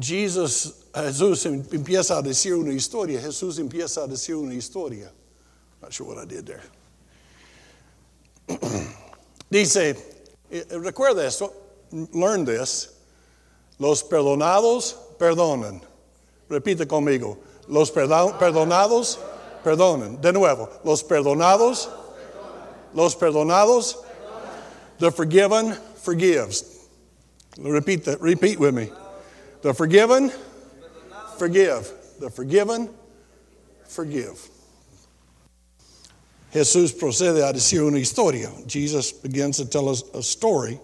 Jesús 0.00 1.46
empieza 1.46 2.18
a 2.18 2.22
decir 2.22 2.54
una 2.54 2.72
historia. 2.72 3.20
Jesús 3.20 3.56
empieza 3.60 4.02
a 4.02 4.08
decir 4.08 4.34
una 4.34 4.54
historia. 4.54 5.12
Not 5.80 5.92
sure 5.92 6.08
what 6.08 6.20
I 6.20 6.26
did 6.26 6.44
there. 6.44 6.62
Dice, 9.48 9.96
eh, 10.50 10.64
recuerda 10.70 11.24
esto, 11.24 11.52
learn 12.12 12.44
this. 12.44 12.95
Los 13.78 14.02
perdonados 14.02 14.94
perdonan. 15.18 15.82
Repite 16.48 16.86
conmigo. 16.86 17.38
Los 17.68 17.90
perdonados 17.90 19.18
perdonan. 19.64 20.20
De 20.20 20.32
nuevo, 20.32 20.68
los 20.84 21.02
perdonados, 21.02 21.88
los 22.94 23.16
perdonados, 23.16 23.96
the 24.98 25.10
forgiven 25.10 25.74
forgives. 25.96 26.86
Repeat 27.58 28.04
that. 28.04 28.20
Repeat 28.20 28.58
with 28.58 28.74
me. 28.74 28.90
The 29.62 29.74
forgiven 29.74 30.30
forgive. 31.38 31.90
The 32.20 32.30
forgiven 32.30 32.90
forgive. 33.88 34.50
Jesús 36.52 36.92
procede 36.92 37.46
a 37.46 37.52
decir 37.52 37.86
una 37.86 37.98
historia. 37.98 38.50
Jesus 38.66 39.12
begins 39.12 39.58
to 39.58 39.66
tell 39.66 39.88
us 39.88 40.04
a 40.14 40.22
story 40.22 40.78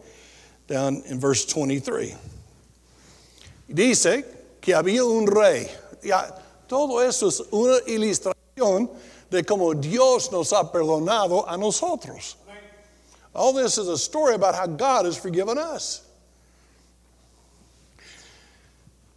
down 0.67 1.03
in 1.07 1.19
verse 1.19 1.47
23. 1.47 2.15
Dice 3.73 4.25
que 4.61 4.75
había 4.75 5.05
un 5.05 5.27
rey. 5.27 5.69
Ya, 6.03 6.35
todo 6.69 7.01
eso 7.01 7.29
es 7.29 7.41
una 7.51 7.79
ilustración 7.87 8.91
de 9.31 9.43
cómo 9.45 9.75
Dios 9.75 10.31
nos 10.31 10.53
ha 10.53 10.71
perdonado 10.71 11.49
a 11.49 11.57
nosotros. 11.57 12.37
All 13.35 13.55
this 13.55 13.79
is 13.79 13.89
a 13.89 13.97
story 13.97 14.35
about 14.35 14.55
how 14.55 14.67
God 14.67 15.07
has 15.07 15.17
forgiven 15.17 15.57
us. 15.57 16.03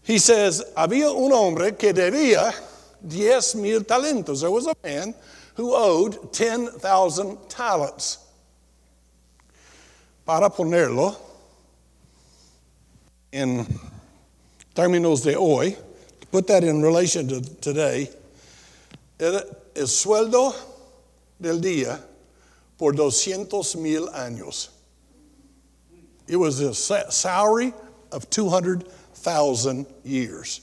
He 0.03 0.19
says, 0.19 0.63
había 0.77 1.12
un 1.12 1.33
hombre 1.33 1.74
que 1.74 1.91
debía 1.91 2.53
diez 3.05 3.55
mil 3.55 3.81
talentos. 3.81 4.41
There 4.41 4.51
was 4.51 4.67
a 4.67 4.75
man 4.83 5.13
who 5.55 5.74
owed 5.74 6.31
10,000 6.31 7.50
talents. 7.50 8.19
Para 10.25 10.50
ponerlo 10.50 11.15
en 13.33 13.65
términos 14.75 15.24
de 15.24 15.36
hoy, 15.36 15.75
put 16.32 16.48
that 16.48 16.63
in 16.63 16.82
relation 16.82 17.27
to 17.27 17.41
today, 17.62 18.10
er, 19.20 19.41
el 19.75 19.88
sueldo 19.88 20.53
del 21.41 21.60
día 21.60 22.00
por 22.77 22.91
200 22.91 23.75
mil 23.77 24.08
años. 24.10 24.70
It 26.27 26.36
was 26.36 26.60
a 26.60 26.74
salary 26.74 27.74
of 28.12 28.29
200,000 28.29 29.86
years. 30.03 30.62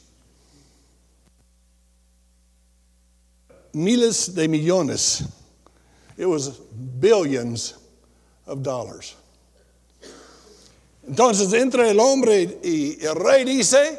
Miles 3.75 4.27
de 4.27 4.47
millones 4.49 5.27
It 6.17 6.27
was 6.27 6.51
billions 6.51 7.75
of 8.47 8.63
dollars. 8.63 9.17
Entonces 11.07 11.53
entra 11.53 11.89
el 11.89 11.99
hombre 11.99 12.59
y 12.63 13.05
el 13.05 13.15
rey 13.17 13.45
dice, 13.45 13.99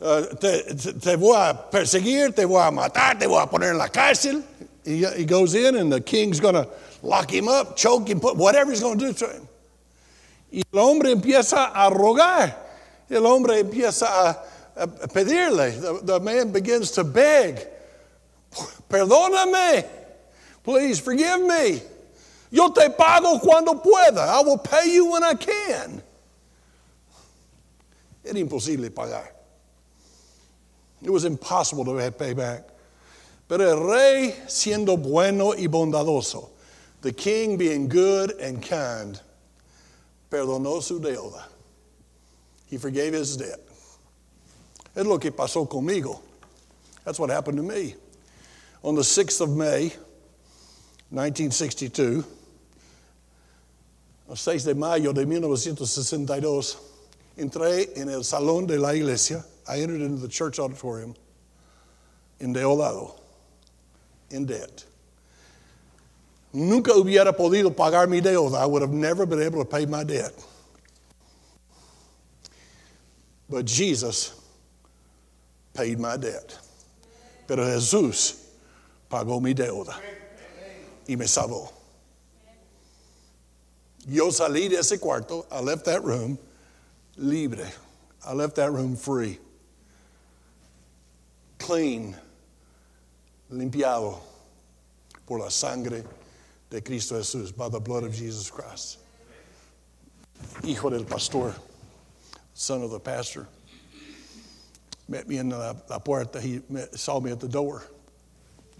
eh, 0.00 0.28
te, 0.38 0.74
te, 0.74 0.92
te, 0.92 1.16
voy 1.16 1.36
a 1.36 1.70
perseguir, 1.70 2.34
te 2.34 2.44
voy 2.44 2.62
a 2.62 2.70
matar, 2.70 3.18
te 3.18 3.26
voy 3.26 3.40
a 3.42 3.46
poner 3.46 3.70
en 3.70 3.78
la 3.78 3.88
cárcel. 3.88 4.44
He, 4.84 5.04
he 5.16 5.24
goes 5.24 5.54
in 5.54 5.76
and 5.76 5.92
the 5.92 6.00
king's 6.00 6.40
going 6.40 6.54
to 6.54 6.68
lock 7.02 7.32
him 7.32 7.48
up, 7.48 7.76
choke 7.76 8.08
him, 8.08 8.20
put 8.20 8.36
whatever 8.36 8.70
he's 8.70 8.80
going 8.80 8.98
to 8.98 9.06
do 9.06 9.12
to 9.12 9.26
him. 9.26 9.48
Y 10.52 10.62
el 10.72 10.80
hombre 10.80 11.10
empieza 11.10 11.72
a 11.72 11.88
rogar. 11.90 12.54
El 13.08 13.24
hombre 13.26 13.62
empieza 13.62 14.06
a, 14.06 14.38
a 14.76 14.86
pedirle. 14.86 15.80
The, 15.80 16.00
the 16.04 16.20
man 16.20 16.52
begins 16.52 16.90
to 16.92 17.04
beg. 17.04 17.66
Perdóname. 18.90 19.86
Please 20.62 21.00
forgive 21.00 21.40
me. 21.40 21.80
Yo 22.50 22.68
te 22.68 22.90
pago 22.90 23.38
cuando 23.38 23.74
pueda. 23.74 24.18
I 24.18 24.42
will 24.42 24.58
pay 24.58 24.92
you 24.92 25.12
when 25.12 25.24
I 25.24 25.34
can. 25.34 26.02
Era 28.24 28.38
imposible 28.38 28.90
pagar. 28.90 29.28
It 31.02 31.10
was 31.10 31.24
impossible 31.24 31.84
to 31.84 32.10
pay 32.12 32.32
back. 32.32 32.68
Pero 33.48 33.68
el 33.68 33.80
rey 33.86 34.34
siendo 34.46 34.96
bueno 34.96 35.52
y 35.52 35.66
bondadoso, 35.66 36.50
the 37.02 37.12
king 37.12 37.56
being 37.56 37.88
good 37.88 38.30
and 38.40 38.62
kind, 38.62 39.20
perdonó 40.30 40.80
su 40.82 41.00
deuda. 41.00 41.44
He 42.70 42.78
forgave 42.78 43.12
his 43.12 43.36
debt. 43.36 43.60
Es 44.94 45.04
lo 45.04 45.18
que 45.18 45.30
pasó 45.32 45.68
conmigo. 45.68 46.20
That's 47.04 47.18
what 47.18 47.30
happened 47.30 47.58
to 47.58 47.62
me. 47.62 47.94
On 48.82 48.94
the 48.94 49.02
6th 49.02 49.40
of 49.40 49.50
May, 49.50 49.92
1962, 51.10 52.24
el 54.30 54.36
6 54.36 54.64
de 54.64 54.74
mayo 54.74 55.12
de 55.12 55.26
1962, 55.26 56.76
entré 57.36 57.96
en 57.96 58.08
el 58.08 58.22
salón 58.24 58.66
de 58.66 58.78
la 58.78 58.90
iglesia. 58.90 59.44
I 59.68 59.78
entered 59.78 60.00
into 60.00 60.20
the 60.20 60.28
church 60.28 60.58
auditorium 60.58 61.14
endeudado, 62.40 63.14
in 64.30 64.44
debt. 64.46 64.84
Nunca 66.52 66.92
hubiera 66.92 67.32
podido 67.32 67.74
pagar 67.74 68.08
mi 68.08 68.20
deuda. 68.20 68.58
I 68.58 68.66
would 68.66 68.82
have 68.82 68.92
never 68.92 69.24
been 69.24 69.40
able 69.40 69.64
to 69.64 69.70
pay 69.70 69.86
my 69.86 70.04
debt. 70.04 70.32
But 73.48 73.64
Jesus 73.64 74.38
paid 75.72 75.98
my 75.98 76.16
debt. 76.16 76.58
Pero 77.46 77.64
Jesús 77.64 78.36
pagó 79.10 79.40
mi 79.40 79.54
deuda 79.54 79.94
y 81.08 81.14
me 81.16 81.26
salvó. 81.26 81.70
Yo 84.06 84.30
salí 84.30 84.68
de 84.68 84.78
ese 84.78 84.98
cuarto, 84.98 85.46
I 85.50 85.60
left 85.60 85.84
that 85.84 86.02
room 86.02 86.38
libre. 87.16 87.66
I 88.26 88.32
left 88.32 88.56
that 88.56 88.70
room 88.70 88.96
free, 88.96 89.38
clean, 91.58 92.16
limpiado 93.50 94.18
por 95.26 95.40
la 95.40 95.48
sangre 95.48 96.04
de 96.70 96.80
Cristo 96.80 97.16
Jesús, 97.16 97.54
by 97.56 97.68
the 97.68 97.80
blood 97.80 98.04
of 98.04 98.14
Jesus 98.14 98.50
Christ. 98.50 98.98
Hijo 100.64 100.90
del 100.90 101.04
pastor, 101.04 101.54
son 102.54 102.82
of 102.82 102.90
the 102.90 103.00
pastor, 103.00 103.46
met 105.08 105.28
me 105.28 105.38
in 105.38 105.50
la, 105.50 105.74
la 105.88 105.98
puerta. 105.98 106.40
He 106.40 106.60
met, 106.68 106.98
saw 106.98 107.20
me 107.20 107.30
at 107.32 107.40
the 107.40 107.48
door. 107.48 107.82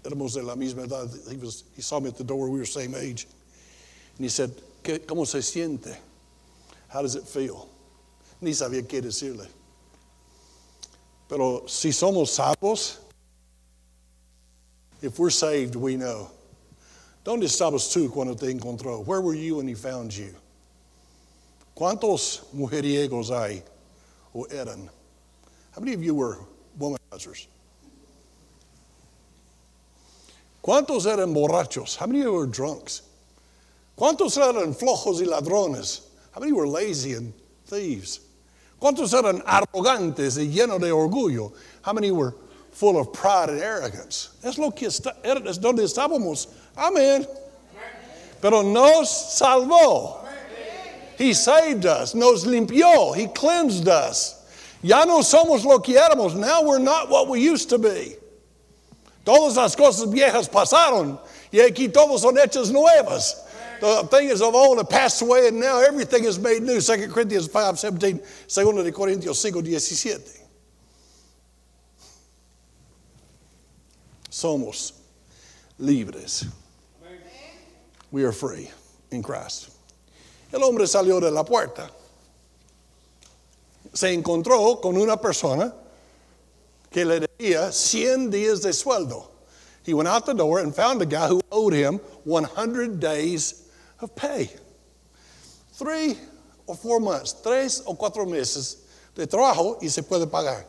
Éramos 0.03 0.33
de 0.33 0.41
la 0.41 0.55
misma 0.55 0.85
edad. 0.85 1.09
He, 1.29 1.37
was, 1.37 1.63
he 1.75 1.81
saw 1.81 1.99
me 1.99 2.09
at 2.09 2.17
the 2.17 2.23
door. 2.23 2.49
We 2.49 2.59
were 2.59 2.65
same 2.65 2.95
age. 2.95 3.27
And 4.17 4.25
he 4.25 4.29
said, 4.29 4.51
¿Cómo 4.83 5.25
se 5.25 5.39
siente? 5.39 5.95
How 6.89 7.01
does 7.01 7.15
it 7.15 7.23
feel? 7.23 7.69
Ni 8.43 8.51
sabía 8.51 8.85
qué 8.85 9.01
decirle. 9.01 9.47
Pero 11.29 11.65
si 11.67 11.91
somos 11.93 12.29
salvos, 12.29 12.99
if 15.01 15.17
we're 15.17 15.29
saved, 15.29 15.75
we 15.75 15.95
know. 15.95 16.29
¿Dónde 17.23 17.45
estabas 17.45 17.89
tú 17.89 18.11
cuando 18.11 18.35
te 18.35 18.51
encontró? 18.51 19.05
Where 19.05 19.21
were 19.21 19.33
you 19.33 19.55
when 19.57 19.67
he 19.67 19.75
found 19.75 20.11
you? 20.11 20.35
¿Cuántos 21.73 22.41
mujeriegos 22.53 23.31
hay 23.31 23.63
o 24.35 24.43
eran? 24.51 24.89
How 25.71 25.79
many 25.79 25.93
of 25.93 26.03
you 26.03 26.13
were 26.13 26.39
womanizers? 26.77 27.47
¿Cuántos 30.61 31.05
eran 31.05 31.33
borrachos? 31.33 31.95
How 31.95 32.07
many 32.07 32.19
of 32.19 32.25
you 32.25 32.33
were 32.33 32.45
drunks? 32.45 33.03
¿Cuántos 33.97 34.37
eran 34.37 34.73
flojos 34.75 35.21
y 35.21 35.25
ladrones? 35.25 36.01
How 36.31 36.41
many 36.41 36.51
were 36.51 36.67
lazy 36.67 37.13
and 37.13 37.33
thieves? 37.67 38.19
¿Cuántos 38.83 39.13
eran 39.13 39.41
arrogantes 39.45 40.35
y 40.35 40.49
llenos 40.49 40.77
de 40.81 40.91
orgullo? 40.91 41.53
How 41.83 41.93
many 41.93 42.11
were 42.11 42.35
full 42.73 42.97
of 42.97 43.13
pride 43.13 43.47
and 43.47 43.63
arrogance? 43.63 44.31
Es 44.43 44.57
lo 44.57 44.71
que 44.71 44.87
está, 44.87 45.13
es 45.23 45.57
donde 45.57 45.83
estábamos. 45.83 46.47
Amén. 46.75 47.25
Pero 48.41 48.61
nos 48.61 49.07
salvó. 49.39 50.17
He 51.17 51.33
saved 51.33 51.85
us, 51.85 52.13
nos 52.13 52.43
limpió, 52.43 53.15
He 53.15 53.27
cleansed 53.27 53.87
us. 53.87 54.35
Ya 54.81 55.05
no 55.05 55.21
somos 55.21 55.63
lo 55.63 55.79
que 55.79 55.97
éramos. 55.97 56.35
Now 56.35 56.63
we're 56.63 56.77
not 56.77 57.09
what 57.09 57.29
we 57.29 57.39
used 57.39 57.69
to 57.69 57.77
be. 57.77 58.17
Todas 59.23 59.55
las 59.55 59.77
cosas 59.77 60.11
viejas 60.11 60.49
pasaron 60.49 61.17
y 61.53 61.59
aquí 61.59 61.87
todos 61.87 62.19
son 62.19 62.35
hechas 62.35 62.69
nuevas. 62.69 63.42
The 63.83 64.03
thing 64.03 64.29
is 64.29 64.41
of 64.41 64.55
old 64.55 64.77
have 64.77 64.89
passed 64.89 65.21
away 65.21 65.49
and 65.49 65.59
now 65.59 65.81
everything 65.81 66.23
is 66.23 66.39
made 66.39 66.63
new. 66.63 66.79
2 66.79 67.09
Corinthians 67.09 67.47
5, 67.49 67.77
17, 67.77 68.21
2 68.47 68.81
de 68.81 68.91
Corintios 68.93 69.41
5, 69.41 69.61
17. 69.61 70.21
Somos 74.29 74.93
libres. 75.77 76.45
We 78.09 78.23
are 78.23 78.31
free 78.31 78.71
in 79.11 79.21
Christ. 79.21 79.71
El 80.53 80.61
hombre 80.61 80.85
salió 80.85 81.19
de 81.19 81.29
la 81.29 81.43
puerta. 81.43 81.89
Se 83.93 84.15
encontró 84.15 84.81
con 84.81 84.95
una 84.95 85.17
persona 85.17 85.73
que 86.89 87.03
le 87.03 87.19
debía 87.19 87.73
100 87.73 88.31
días 88.31 88.61
de 88.61 88.69
sueldo. 88.69 89.27
He 89.85 89.93
went 89.93 90.07
out 90.07 90.25
the 90.25 90.33
door 90.33 90.59
and 90.59 90.73
found 90.73 91.01
a 91.01 91.05
guy 91.05 91.27
who 91.27 91.41
owed 91.51 91.73
him 91.73 91.97
100 92.23 93.01
days 93.01 93.62
of 94.03 94.15
pay. 94.15 94.49
Three 95.73 96.17
or 96.67 96.75
four 96.75 96.99
months, 96.99 97.33
tres 97.33 97.81
o 97.85 97.95
cuatro 97.95 98.25
meses 98.25 98.77
de 99.15 99.25
trabajo 99.25 99.81
y 99.81 99.87
se 99.87 100.03
puede 100.03 100.27
pagar. 100.27 100.65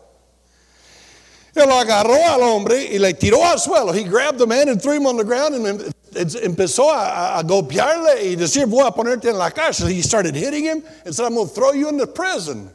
Él 1.54 1.70
agarró 1.70 2.16
al 2.16 2.42
hombre 2.42 2.88
y 2.90 2.98
le 2.98 3.12
tiró 3.12 3.42
al 3.44 3.58
suelo. 3.58 3.92
He 3.92 4.04
grabbed 4.04 4.38
the 4.38 4.46
man 4.46 4.68
and 4.68 4.82
threw 4.82 4.94
him 4.94 5.06
on 5.06 5.16
the 5.16 5.24
ground 5.24 5.54
and 5.54 5.94
empezó 6.14 6.90
a, 6.90 7.38
a 7.38 7.44
golpearle 7.44 8.24
y 8.24 8.34
decir, 8.34 8.66
voy 8.66 8.84
a 8.86 8.90
ponerte 8.90 9.28
en 9.28 9.38
la 9.38 9.50
cárcel. 9.50 9.88
He 9.88 10.02
started 10.02 10.34
hitting 10.34 10.64
him 10.64 10.82
and 11.04 11.14
said, 11.14 11.26
I'm 11.26 11.34
going 11.34 11.48
to 11.48 11.54
throw 11.54 11.72
you 11.72 11.88
into 11.88 12.06
prison. 12.08 12.70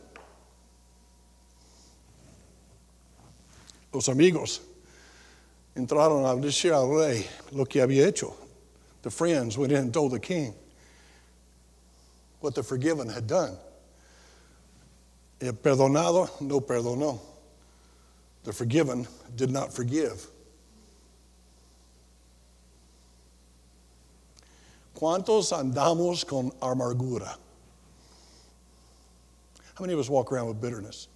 Los 3.91 4.07
amigos 4.07 4.61
entraron 5.75 6.25
a 6.25 6.39
decir 6.39 6.71
al 6.71 6.87
rey 6.87 7.27
lo 7.51 7.65
que 7.65 7.81
había 7.81 8.07
hecho. 8.07 8.33
The 9.01 9.09
friends 9.09 9.57
went 9.57 9.71
in 9.71 9.79
and 9.79 9.93
told 9.93 10.11
the 10.11 10.19
king 10.19 10.53
what 12.41 12.55
the 12.55 12.63
forgiven 12.63 13.07
had 13.07 13.27
done. 13.27 13.57
El 15.41 15.53
perdonado 15.53 16.29
no 16.41 16.59
perdonó. 16.59 17.19
The 18.43 18.53
forgiven 18.53 19.07
did 19.35 19.51
not 19.51 19.73
forgive. 19.73 20.25
¿Cuántos 24.95 25.53
andamos 25.53 26.25
con 26.27 26.51
amargura? 26.61 27.37
How 29.75 29.83
many 29.83 29.93
of 29.93 29.99
us 29.99 30.09
walk 30.09 30.33
around 30.33 30.49
with 30.49 30.59
bitterness? 30.59 31.07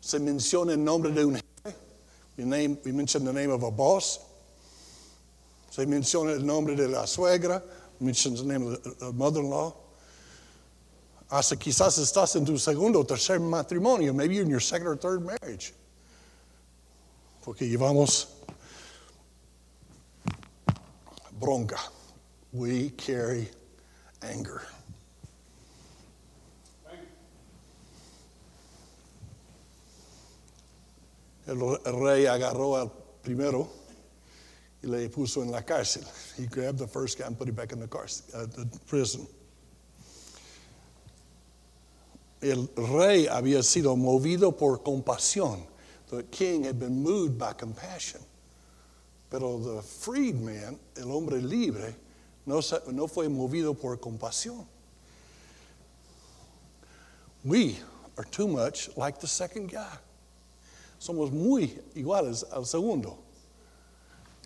Se 0.00 0.18
menciona 0.18 0.70
el 0.70 0.76
nombre 0.78 1.10
de 1.10 1.26
un 1.26 1.34
jefe. 1.34 1.74
We, 2.36 2.44
name, 2.44 2.78
we 2.84 2.92
mention 2.92 3.24
the 3.24 3.32
name 3.32 3.50
of 3.50 3.64
a 3.64 3.72
boss. 3.72 4.20
Se 5.70 5.86
menciona 5.86 6.32
el 6.32 6.44
nombre 6.44 6.74
de 6.74 6.88
la 6.88 7.06
suegra. 7.06 7.62
The 8.00 8.42
name 8.44 8.66
of 8.66 8.98
the 8.98 9.12
mother-in-law. 9.12 9.74
Hasta 11.30 11.56
quizás 11.56 11.98
estás 11.98 12.34
en 12.34 12.44
tu 12.44 12.58
segundo 12.58 13.00
o 13.00 13.04
tercer 13.04 13.38
matrimonio. 13.38 14.12
Maybe 14.12 14.38
in 14.38 14.48
your 14.48 14.60
second 14.60 14.88
or 14.88 14.96
third 14.96 15.22
marriage. 15.22 15.74
Porque 17.44 17.68
llevamos 17.68 18.26
bronca. 21.38 21.78
We 22.52 22.90
carry 22.90 23.48
anger. 24.22 24.62
El 31.46 31.58
rey 31.84 32.26
agarró 32.26 32.76
al 32.76 32.90
primero 33.22 33.79
le 34.82 35.08
puso 35.08 35.42
en 35.42 35.50
la 35.50 35.62
cárcel. 35.62 36.04
He 36.36 36.46
grabbed 36.46 36.78
the 36.78 36.86
first 36.86 37.18
guy 37.18 37.26
and 37.26 37.36
put 37.36 37.48
him 37.48 37.54
back 37.54 37.72
in 37.72 37.80
the, 37.80 37.86
uh, 37.86 38.46
the 38.46 38.66
prison. 38.86 39.26
El 42.42 42.70
rey 42.76 43.26
había 43.26 43.62
sido 43.62 43.96
movido 43.96 44.56
por 44.56 44.78
compasión. 44.78 45.62
The 46.08 46.22
king 46.24 46.64
had 46.64 46.78
been 46.78 47.02
moved 47.02 47.38
by 47.38 47.52
compassion. 47.52 48.20
Pero 49.28 49.58
the 49.58 49.82
freedman, 49.82 50.78
el 50.96 51.12
hombre 51.12 51.40
libre, 51.40 51.94
no, 52.46 52.60
no 52.90 53.06
fue 53.06 53.28
movido 53.28 53.78
por 53.78 53.96
compasión. 53.98 54.66
We 57.44 57.78
are 58.18 58.24
too 58.24 58.48
much 58.48 58.88
like 58.96 59.20
the 59.20 59.26
second 59.26 59.70
guy. 59.70 59.96
Somos 60.98 61.30
muy 61.30 61.78
iguales 61.94 62.44
al 62.52 62.64
segundo. 62.64 63.18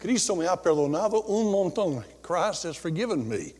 Cristo 0.04 0.36
me 0.36 0.44
ha 0.44 0.54
perdonado 0.54 1.24
un 1.30 1.46
montón. 1.46 2.04
Christ 2.20 2.64
has 2.64 2.76
forgiven 2.76 3.26
me 3.26 3.54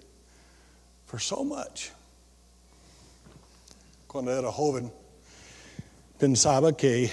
for 1.07 1.19
so 1.19 1.43
much. 1.43 1.91
Cuando 4.07 4.31
era 4.31 4.53
joven, 4.53 4.93
pensaba 6.19 6.77
que 6.77 7.11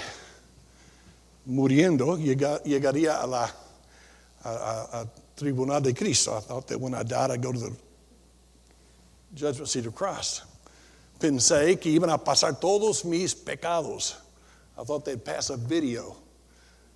muriendo 1.48 2.18
llegaría 2.18 3.24
a 3.24 3.26
la 3.26 3.50
a, 4.44 4.50
a, 4.50 5.02
a 5.02 5.10
tribunal 5.38 5.80
de 5.80 5.94
Cristo. 5.94 6.36
I 6.36 6.42
thought 6.42 6.68
that 6.68 6.78
when 6.78 6.94
I 6.94 7.04
died, 7.04 7.32
I'd 7.32 7.42
go 7.42 7.54
to 7.54 7.58
the 7.58 7.72
judgment 9.34 9.70
seat 9.70 9.86
of 9.86 9.96
Christ. 9.96 10.44
Pensé 11.18 11.80
que 11.80 11.98
iban 11.98 12.14
a 12.14 12.18
pasar 12.18 12.60
todos 12.60 13.06
mis 13.06 13.34
pecados. 13.34 14.14
I 14.78 14.84
thought 14.84 15.06
they'd 15.06 15.24
pass 15.24 15.50
a 15.52 15.56
video, 15.56 16.18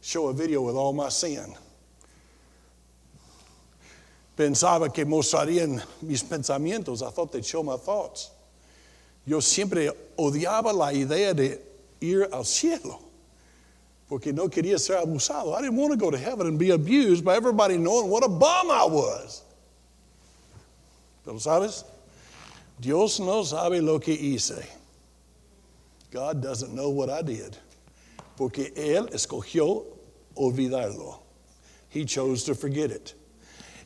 show 0.01 0.27
a 0.27 0.33
video 0.33 0.61
with 0.63 0.75
all 0.75 0.91
my 0.91 1.07
sin. 1.07 1.55
Pensaba 4.35 4.93
que 4.93 5.05
mostrarían 5.05 5.81
mis 6.01 6.23
pensamientos. 6.23 7.01
I 7.01 7.09
thought 7.09 7.31
they'd 7.31 7.45
show 7.45 7.63
my 7.63 7.77
thoughts. 7.77 8.31
Yo 9.25 9.39
siempre 9.39 9.89
odiaba 10.17 10.73
la 10.73 10.91
idea 10.91 11.33
de 11.33 11.59
ir 12.01 12.27
al 12.31 12.43
cielo 12.43 12.99
porque 14.07 14.31
no 14.31 14.49
quería 14.49 14.77
ser 14.77 14.97
abusado. 14.97 15.55
I 15.55 15.61
didn't 15.61 15.77
want 15.77 15.91
to 15.91 15.97
go 15.97 16.11
to 16.11 16.17
heaven 16.17 16.47
and 16.47 16.59
be 16.59 16.71
abused 16.71 17.25
by 17.25 17.35
everybody 17.35 17.77
knowing 17.77 18.09
what 18.09 18.23
a 18.23 18.29
bum 18.29 18.69
I 18.69 18.85
was. 18.85 19.43
Pero 21.23 21.37
sabes, 21.37 21.83
Dios 22.79 23.19
no 23.19 23.43
sabe 23.43 23.81
lo 23.81 23.99
que 23.99 24.15
hice. 24.15 24.63
God 26.11 26.41
doesn't 26.41 26.73
know 26.73 26.89
what 26.89 27.09
I 27.09 27.21
did. 27.21 27.57
Porque 28.37 28.73
Él 28.75 29.09
escogió 29.11 29.85
olvidarlo. 30.37 31.19
He 31.89 32.05
chose 32.05 32.43
to 32.43 32.53
forget 32.53 32.91
it. 32.91 33.13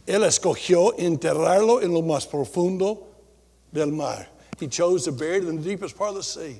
Él 0.09 0.23
escogió 0.23 0.97
enterrarlo 0.97 1.83
en 1.83 1.93
lo 1.93 2.01
más 2.01 2.25
profundo 2.25 3.05
del 3.71 3.91
mar. 3.91 4.27
He 4.59 4.67
chose 4.67 5.05
to 5.05 5.11
bury 5.11 5.37
it 5.37 5.43
in 5.43 5.57
the 5.57 5.61
deepest 5.61 5.95
part 5.95 6.09
of 6.09 6.15
the 6.15 6.23
sea. 6.23 6.59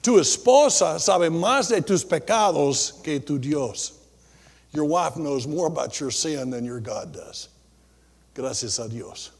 Tu 0.00 0.18
esposa 0.18 0.98
sabe 0.98 1.28
más 1.28 1.68
de 1.68 1.82
tus 1.82 2.04
pecados 2.04 3.02
que 3.04 3.20
tu 3.20 3.38
Dios. 3.38 3.92
Your 4.72 4.86
wife 4.86 5.18
knows 5.18 5.46
more 5.46 5.66
about 5.66 6.00
your 6.00 6.10
sin 6.10 6.48
than 6.48 6.64
your 6.64 6.80
God 6.80 7.12
does. 7.12 7.50
Gracias 8.34 8.82
a 8.82 8.88
Dios. 8.88 9.30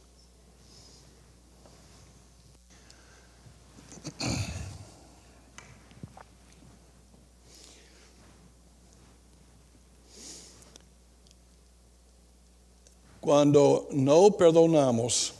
Cuando 13.22 13.86
no 13.92 14.30
perdonamos 14.32 15.32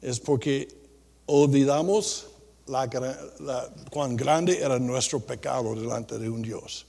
es 0.00 0.20
porque 0.20 0.68
olvidamos 1.26 2.26
la, 2.68 2.86
la, 3.40 3.68
cuán 3.90 4.16
grande 4.16 4.62
era 4.62 4.78
nuestro 4.78 5.18
pecado 5.18 5.74
delante 5.74 6.16
de 6.16 6.28
un 6.28 6.42
Dios. 6.42 6.84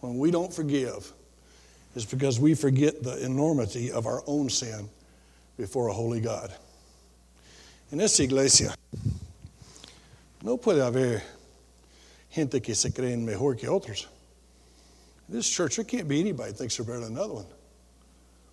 When 0.00 0.18
we 0.18 0.30
don't 0.30 0.52
forgive, 0.52 1.10
it's 1.96 2.04
because 2.04 2.38
we 2.38 2.54
forget 2.54 3.02
the 3.02 3.24
enormity 3.24 3.90
of 3.90 4.06
our 4.06 4.22
own 4.26 4.50
sin 4.50 4.90
before 5.56 5.88
a 5.88 5.92
holy 5.94 6.20
God. 6.20 6.52
En 7.90 8.02
esta 8.02 8.22
iglesia 8.22 8.74
no 10.42 10.58
puede 10.58 10.82
haber 10.82 11.22
gente 12.28 12.60
que 12.60 12.74
se 12.74 12.90
creen 12.90 13.24
mejor 13.24 13.54
que 13.54 13.66
otros. 13.66 14.08
In 15.26 15.36
this 15.36 15.48
church, 15.48 15.76
there 15.76 15.86
can't 15.86 16.06
be 16.06 16.20
anybody 16.20 16.50
that 16.50 16.58
thinks 16.58 16.76
they're 16.76 16.84
better 16.84 17.00
than 17.00 17.16
another 17.16 17.32
one. 17.32 17.46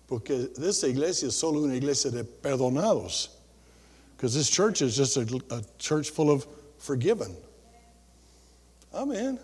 Porque 0.08 0.50
esta 0.58 0.88
iglesia 0.88 1.28
es 1.28 1.34
solo 1.34 1.60
una 1.60 1.76
iglesia 1.76 2.10
de 2.10 2.24
perdonados. 2.24 3.28
Because 4.16 4.34
this 4.34 4.50
church 4.50 4.82
is 4.82 4.96
just 4.96 5.16
a, 5.16 5.40
a, 5.54 5.62
church 5.78 6.10
full 6.10 6.30
of 6.30 6.46
forgiven. 6.78 7.36
Amen. 8.92 9.38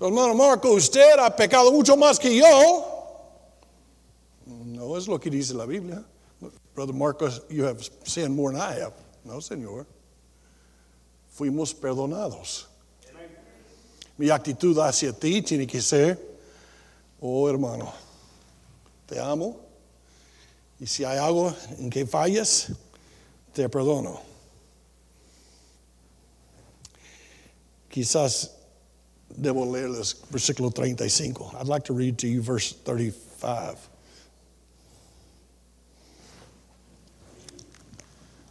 Hermano 0.00 0.34
Marco, 0.34 0.74
usted 0.74 1.18
ha 1.18 1.30
pecado 1.30 1.70
mucho 1.72 1.96
más 1.96 2.18
que 2.20 2.36
yo. 2.36 2.84
No 4.46 4.96
es 4.96 5.08
lo 5.08 5.18
que 5.18 5.30
dice 5.30 5.54
la 5.54 5.66
Biblia. 5.66 6.04
Brother 6.74 6.92
Marcos, 6.92 7.40
you 7.50 7.64
have 7.64 7.82
sinned 8.04 8.34
more 8.34 8.52
than 8.52 8.60
I 8.60 8.74
have. 8.74 8.92
No, 9.24 9.34
Señor. 9.34 9.84
Fuimos 11.36 11.74
perdonados. 11.74 12.66
Mi 14.16 14.30
actitud 14.30 14.76
hacia 14.78 15.12
ti 15.12 15.42
tiene 15.42 15.66
que 15.66 15.80
ser, 15.80 16.16
oh 17.20 17.48
hermano, 17.48 17.92
te 19.06 19.18
amo 19.18 19.68
Y 20.80 20.86
si 20.86 21.04
hay 21.04 21.18
algo 21.18 21.54
en 21.78 21.90
que 21.90 22.06
fallas, 22.06 22.72
te 23.52 23.68
perdono. 23.68 24.20
Quizás 27.90 28.50
debo 29.28 29.66
leerles 29.66 30.22
versículo 30.30 30.72
35. 30.72 31.56
I'd 31.58 31.66
like 31.66 31.84
to 31.84 31.92
read 31.92 32.18
to 32.18 32.28
you 32.28 32.40
verse 32.42 32.72
35. 32.72 33.88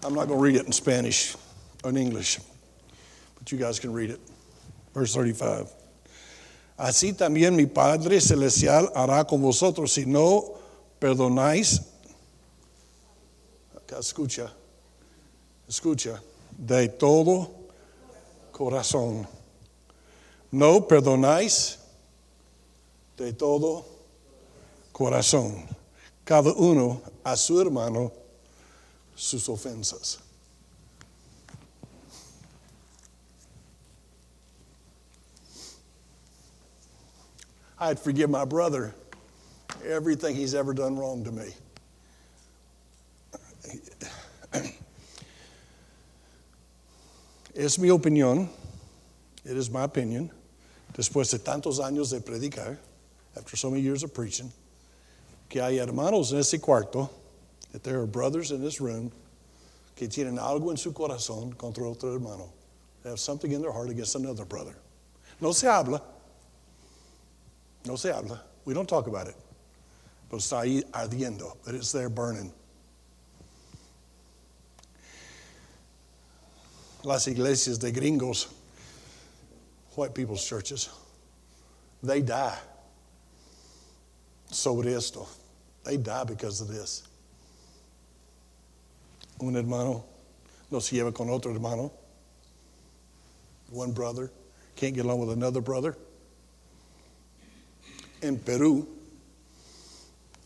I'm 0.03 0.13
not 0.13 0.27
going 0.27 0.39
to 0.39 0.43
read 0.43 0.55
it 0.55 0.65
in 0.65 0.71
Spanish 0.71 1.35
or 1.83 1.89
in 1.89 1.97
English, 1.97 2.39
but 3.39 3.51
you 3.51 3.57
guys 3.57 3.79
can 3.79 3.93
read 3.93 4.09
it. 4.09 4.19
Verse 4.93 5.13
35. 5.13 5.71
Así 6.77 7.11
también 7.13 7.55
mi 7.55 7.65
Padre 7.65 8.21
Celestial 8.21 8.91
hará 8.95 9.25
con 9.25 9.41
vosotros 9.41 9.91
si 9.91 10.05
no 10.05 10.43
perdonáis 10.99 11.81
escucha, 13.99 14.53
escucha, 15.67 16.21
de 16.57 16.89
todo 16.89 17.49
corazón. 18.51 19.27
No 20.51 20.87
perdonáis 20.87 21.79
de 23.17 23.33
todo 23.33 23.85
corazón. 24.91 25.65
Cada 26.23 26.51
uno 26.53 27.01
a 27.23 27.35
su 27.35 27.59
hermano 27.61 28.11
sus 29.15 29.47
ofensas. 29.49 30.19
I'd 37.79 37.99
forgive 37.99 38.29
my 38.29 38.45
brother 38.45 38.95
everything 39.85 40.35
he's 40.35 40.55
ever 40.55 40.73
done 40.73 40.97
wrong 40.97 41.23
to 41.23 41.31
me. 41.31 41.49
Es 47.55 47.79
mi 47.79 47.89
opinión, 47.89 48.49
it 49.43 49.57
is 49.57 49.71
my 49.71 49.83
opinion, 49.83 50.29
después 50.93 51.31
de 51.31 51.39
tantos 51.39 51.79
años 51.79 52.11
de 52.11 52.19
predicar, 52.19 52.77
after 53.35 53.57
so 53.57 53.71
many 53.71 53.81
years 53.81 54.03
of 54.03 54.13
preaching, 54.13 54.51
que 55.49 55.59
hay 55.59 55.79
hermanos 55.79 56.31
en 56.31 56.37
ese 56.37 56.61
cuarto, 56.61 57.09
that 57.71 57.83
there 57.83 57.99
are 57.99 58.05
brothers 58.05 58.51
in 58.51 58.61
this 58.61 58.79
room 58.79 59.11
que 59.95 60.07
tienen 60.07 60.37
algo 60.37 60.69
en 60.69 60.77
su 60.77 60.91
corazón 60.91 61.57
contra 61.57 61.89
otro 61.89 62.13
hermano. 62.13 62.47
They 63.01 63.09
have 63.09 63.19
something 63.19 63.51
in 63.51 63.63
their 63.63 63.71
heart 63.71 63.89
against 63.89 64.13
another 64.15 64.45
brother. 64.45 64.75
No 65.41 65.51
se 65.51 65.67
habla. 65.67 66.01
No 67.87 67.95
se 67.95 68.09
habla. 68.09 68.41
We 68.65 68.73
don't 68.73 68.87
talk 68.87 69.07
about 69.07 69.27
it. 69.27 69.35
Pero 70.29 70.39
está 70.39 70.61
ahí 70.61 70.83
ardiendo, 70.91 71.55
but 71.65 71.73
it's 71.73 71.91
there 71.91 72.09
burning. 72.09 72.51
las 77.07 77.27
iglesias 77.27 77.79
de 77.79 77.91
gringos, 77.91 78.47
white 79.95 80.13
people's 80.13 80.45
churches, 80.45 80.89
they 82.03 82.21
die 82.21 82.57
sobre 84.51 84.93
esto. 84.93 85.25
They 85.85 85.95
die 85.95 86.25
because 86.25 86.59
of 86.59 86.67
this. 86.67 87.03
Un 89.39 89.55
hermano 89.55 90.03
no 90.69 90.79
se 90.79 90.97
lleva 90.97 91.13
con 91.13 91.29
otro 91.29 91.53
hermano. 91.53 91.91
One 93.71 93.93
brother 93.93 94.29
can't 94.75 94.93
get 94.93 95.05
along 95.05 95.19
with 95.19 95.31
another 95.31 95.61
brother. 95.61 95.95
En 98.21 98.37
Perú, 98.39 98.87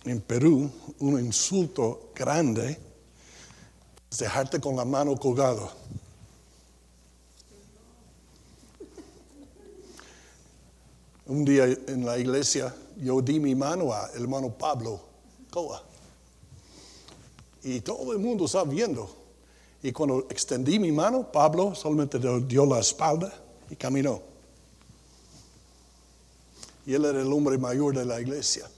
en 0.04 0.22
Perú, 0.22 0.70
un 1.00 1.20
insulto 1.20 2.12
grande 2.16 2.78
es 4.10 4.18
dejarte 4.18 4.60
con 4.60 4.76
la 4.76 4.86
mano 4.86 5.16
colgado. 5.16 5.72
Un 11.28 11.46
día 11.46 11.66
en 11.66 12.06
la 12.06 12.18
iglesia 12.18 12.76
yo 12.98 13.22
di 13.22 13.40
mi 13.40 13.56
mano 13.56 13.94
a 13.94 14.10
hermano 14.16 14.50
Pablo 14.50 15.00
Coa. 15.50 15.82
Y 17.64 17.80
todo 17.82 18.12
el 18.12 18.20
mundo 18.20 18.46
estaba 18.46 18.66
viendo. 18.66 19.10
Y 19.84 19.92
cuando 19.92 20.28
extendí 20.30 20.78
mi 20.78 20.92
mano, 20.92 21.32
Pablo 21.32 21.74
solamente 21.74 22.20
dio 22.20 22.66
la 22.66 22.80
espalda 22.80 23.34
y 23.70 23.76
caminó. 23.76 24.31
Y 26.86 26.94
él 26.94 27.06
era 27.06 27.22
el 27.22 27.32
hombre 27.32 27.58
mayor 27.58 27.96
de 27.96 28.06
la 28.06 28.20
iglesia. 28.20 28.70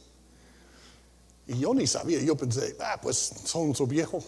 Y 1.47 1.59
yo 1.59 1.73
ni 1.73 1.87
sabía, 1.87 2.21
yo 2.21 2.35
pensé, 2.35 2.75
ah, 2.79 2.99
pues 3.01 3.17
son 3.45 3.75
su 3.75 3.85
viejo. 3.85 4.23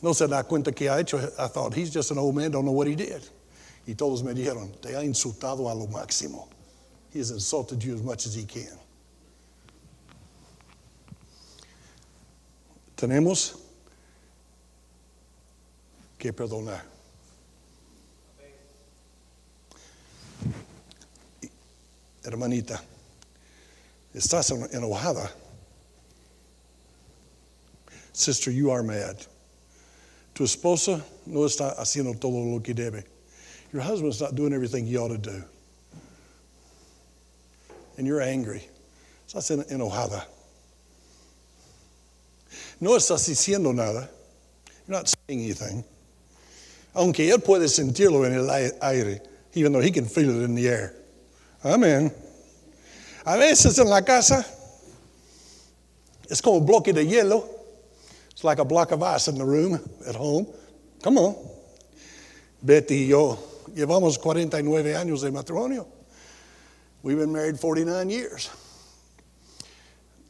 No 0.00 0.12
se 0.12 0.26
da 0.26 0.42
cuenta 0.44 0.72
que 0.72 0.88
ha 0.88 0.98
hecho. 0.98 1.18
I 1.38 1.48
thought, 1.48 1.74
he's 1.74 1.90
just 1.90 2.10
an 2.10 2.18
old 2.18 2.34
man, 2.34 2.50
don't 2.50 2.64
know 2.64 2.72
what 2.72 2.86
he 2.86 2.96
did. 2.96 3.22
Y 3.86 3.94
todos 3.94 4.22
me 4.22 4.32
dijeron, 4.32 4.70
te 4.80 4.94
ha 4.94 5.02
insultado 5.02 5.70
a 5.70 5.74
lo 5.74 5.86
máximo. 5.86 6.48
He 7.12 7.18
has 7.18 7.30
insulted 7.30 7.82
you 7.82 7.94
as 7.94 8.02
much 8.02 8.26
as 8.26 8.34
he 8.34 8.44
can. 8.44 8.78
Tenemos 12.96 13.58
que 16.18 16.32
perdonar. 16.32 16.91
Hermanita, 22.24 22.80
estás 24.14 24.50
enojada. 24.72 25.30
Sister, 28.12 28.50
you 28.50 28.70
are 28.70 28.82
mad. 28.82 29.16
Tu 30.34 30.44
esposa 30.44 31.02
no 31.26 31.40
está 31.40 31.74
haciendo 31.78 32.18
todo 32.18 32.38
lo 32.44 32.60
que 32.60 32.74
debe. 32.74 33.04
Your 33.72 33.82
husband's 33.82 34.20
not 34.20 34.34
doing 34.34 34.52
everything 34.52 34.86
he 34.86 34.96
ought 34.96 35.08
to 35.08 35.18
do. 35.18 35.42
And 37.96 38.06
you're 38.06 38.20
angry. 38.20 38.62
Estás 39.26 39.50
enojada. 39.70 40.24
No 42.80 42.90
estás 42.96 43.28
diciendo 43.28 43.74
nada. 43.74 44.08
You're 44.86 44.98
not 44.98 45.08
saying 45.08 45.40
anything. 45.44 45.84
Aunque 46.94 47.30
él 47.30 47.38
puede 47.38 47.68
sentirlo 47.68 48.26
en 48.26 48.34
el 48.34 48.50
aire, 48.82 49.20
even 49.54 49.72
though 49.72 49.80
he 49.80 49.90
can 49.90 50.04
feel 50.04 50.30
it 50.30 50.44
in 50.44 50.54
the 50.54 50.68
air. 50.68 50.94
Amén. 51.62 52.12
A 53.24 53.36
veces 53.36 53.78
en 53.78 53.88
la 53.88 54.02
casa 54.02 54.44
es 56.28 56.42
como 56.42 56.58
un 56.58 56.66
bloque 56.66 56.92
de 56.92 57.06
hielo. 57.06 57.44
It's 58.32 58.42
like 58.42 58.58
a 58.58 58.64
block 58.64 58.90
of 58.90 59.02
ice 59.02 59.28
in 59.28 59.36
the 59.36 59.44
room 59.44 59.78
at 60.06 60.16
home. 60.16 60.46
Come 61.02 61.18
on. 61.18 61.36
Betty 62.62 63.04
y 63.04 63.08
yo 63.08 63.38
llevamos 63.74 64.18
49 64.18 64.96
años 64.96 65.22
de 65.22 65.30
matrimonio. 65.30 65.86
We've 67.02 67.18
been 67.18 67.32
married 67.32 67.58
49 67.58 68.10
years. 68.10 68.50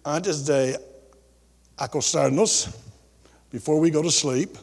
Antes 0.04 0.44
de 0.44 0.78
acostarnos, 1.78 2.74
before 3.50 3.78
we 3.78 3.90
go 3.90 4.02
to 4.02 4.10
sleep, 4.10 4.56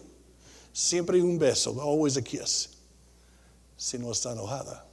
siempre 0.73 1.21
un 1.21 1.39
beso, 1.39 1.79
always 1.79 2.17
a 2.17 2.21
kiss. 2.21 2.75
Si 3.77 3.97
no 3.97 4.08
está 4.08 4.34
enojada. 4.34 4.88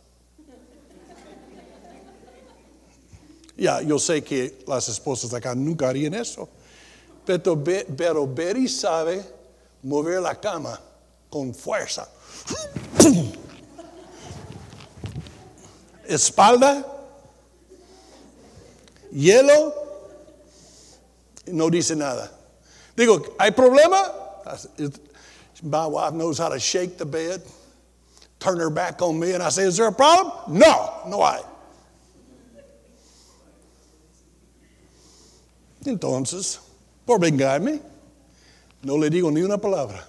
Ya, 3.56 3.80
yo 3.80 3.98
sé 3.98 4.22
que 4.22 4.64
las 4.66 4.88
esposas 4.88 5.30
de 5.30 5.38
acá 5.38 5.54
nunca 5.54 5.88
harían 5.88 6.14
eso. 6.14 6.48
Pero, 7.24 7.62
pero 7.96 8.26
Betty 8.26 8.68
sabe 8.68 9.24
mover 9.82 10.20
la 10.20 10.34
cama 10.34 10.78
con 11.30 11.54
fuerza. 11.54 12.08
Espalda, 16.06 16.84
hielo, 19.12 19.74
no 21.46 21.68
dice 21.70 21.96
nada. 21.96 22.30
Digo, 22.94 23.34
¿hay 23.38 23.50
problema? 23.50 24.12
My 25.62 25.86
wife 25.86 26.12
knows 26.14 26.38
how 26.38 26.50
to 26.50 26.58
shake 26.58 26.98
the 26.98 27.06
bed, 27.06 27.42
turn 28.38 28.60
her 28.60 28.70
back 28.70 29.02
on 29.02 29.18
me, 29.18 29.32
and 29.32 29.42
I 29.42 29.48
say, 29.48 29.64
Is 29.64 29.78
there 29.78 29.88
a 29.88 29.92
problem? 29.92 30.58
No, 30.58 31.02
no 31.08 31.22
hay. 31.22 31.40
Entonces, 35.86 36.60
por 37.04 37.20
vengarme, 37.20 37.80
no 38.82 38.98
le 38.98 39.10
digo 39.10 39.30
ni 39.30 39.42
una 39.42 39.58
palabra. 39.58 40.06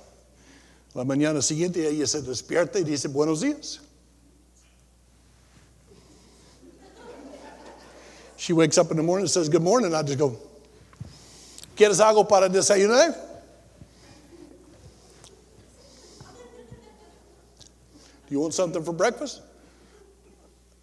La 0.94 1.04
mañana 1.04 1.42
siguiente 1.42 1.88
ella 1.88 2.08
se 2.08 2.22
despierta 2.22 2.80
y 2.80 2.84
dice 2.84 3.08
buenos 3.08 3.42
días. 3.42 3.80
She 8.38 8.54
wakes 8.54 8.78
up 8.78 8.92
in 8.92 8.98
the 8.98 9.04
morning 9.04 9.24
and 9.24 9.30
says 9.30 9.50
good 9.50 9.62
morning. 9.62 9.94
I 9.94 10.04
just 10.04 10.18
go, 10.18 10.38
¿Quieres 11.76 12.00
algo 12.00 12.28
para 12.28 12.50
desayunar? 12.50 13.14
Do 18.28 18.34
you 18.34 18.40
want 18.40 18.54
something 18.54 18.84
for 18.84 18.94
breakfast? 18.94 19.42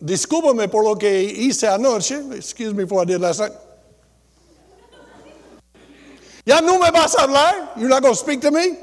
Discúlpame 0.03 0.71
por 0.71 0.85
lo 0.85 0.95
que 0.97 1.09
hice 1.09 1.69
anoche. 1.69 2.37
Excuse 2.37 2.73
me 2.73 2.87
for 2.87 2.97
what 2.97 3.09
I 3.09 3.13
did 3.13 3.21
last 3.21 3.41
night. 3.41 3.53
Ya 6.45 6.61
no 6.61 6.79
me 6.79 6.91
vas 6.91 7.15
a 7.15 7.23
hablar. 7.23 7.71
You're 7.77 7.89
not 7.89 8.03
going 8.03 8.15
to 8.15 8.21
speak 8.21 8.41
to 8.43 8.51
me. 8.51 8.77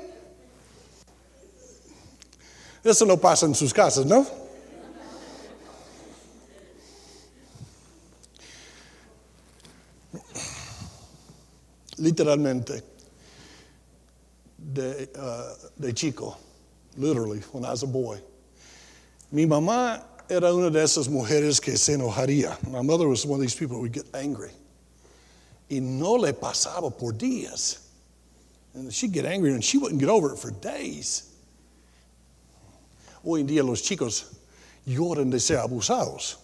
Eso 2.83 3.05
no 3.05 3.17
pasa 3.17 3.45
en 3.45 3.53
sus 3.53 3.71
casas, 3.71 4.05
¿no? 4.05 4.25
Literalmente, 11.99 12.81
de, 14.57 15.07
uh, 15.15 15.53
de 15.79 15.93
chico, 15.93 16.35
literally, 16.97 17.41
when 17.51 17.63
I 17.63 17.69
was 17.69 17.83
a 17.83 17.87
boy. 17.87 18.19
Mi 19.31 19.45
mamá 19.45 20.01
era 20.27 20.51
una 20.51 20.71
de 20.71 20.79
esas 20.79 21.07
mujeres 21.07 21.61
que 21.61 21.77
se 21.77 21.93
enojaría. 21.93 22.57
My 22.71 22.81
mother 22.81 23.07
was 23.07 23.23
one 23.23 23.39
of 23.39 23.41
these 23.41 23.53
people 23.53 23.75
who 23.75 23.81
would 23.81 23.93
get 23.93 24.05
angry 24.15 24.49
y 25.71 25.79
no 25.79 26.15
le 26.15 26.33
pasaba 26.33 26.95
por 26.95 27.13
días. 27.13 27.79
And 28.73 28.93
she'd 28.93 29.13
get 29.13 29.25
angry 29.25 29.51
and 29.53 29.63
she 29.63 29.77
wouldn't 29.77 29.99
get 29.99 30.09
over 30.09 30.33
it 30.33 30.37
for 30.37 30.51
days. 30.51 31.33
Hoy 33.23 33.39
en 33.39 33.47
día 33.47 33.65
los 33.65 33.81
chicos 33.81 34.25
lloran 34.85 35.31
de 35.31 35.39
ser 35.39 35.57
abusados. 35.57 36.35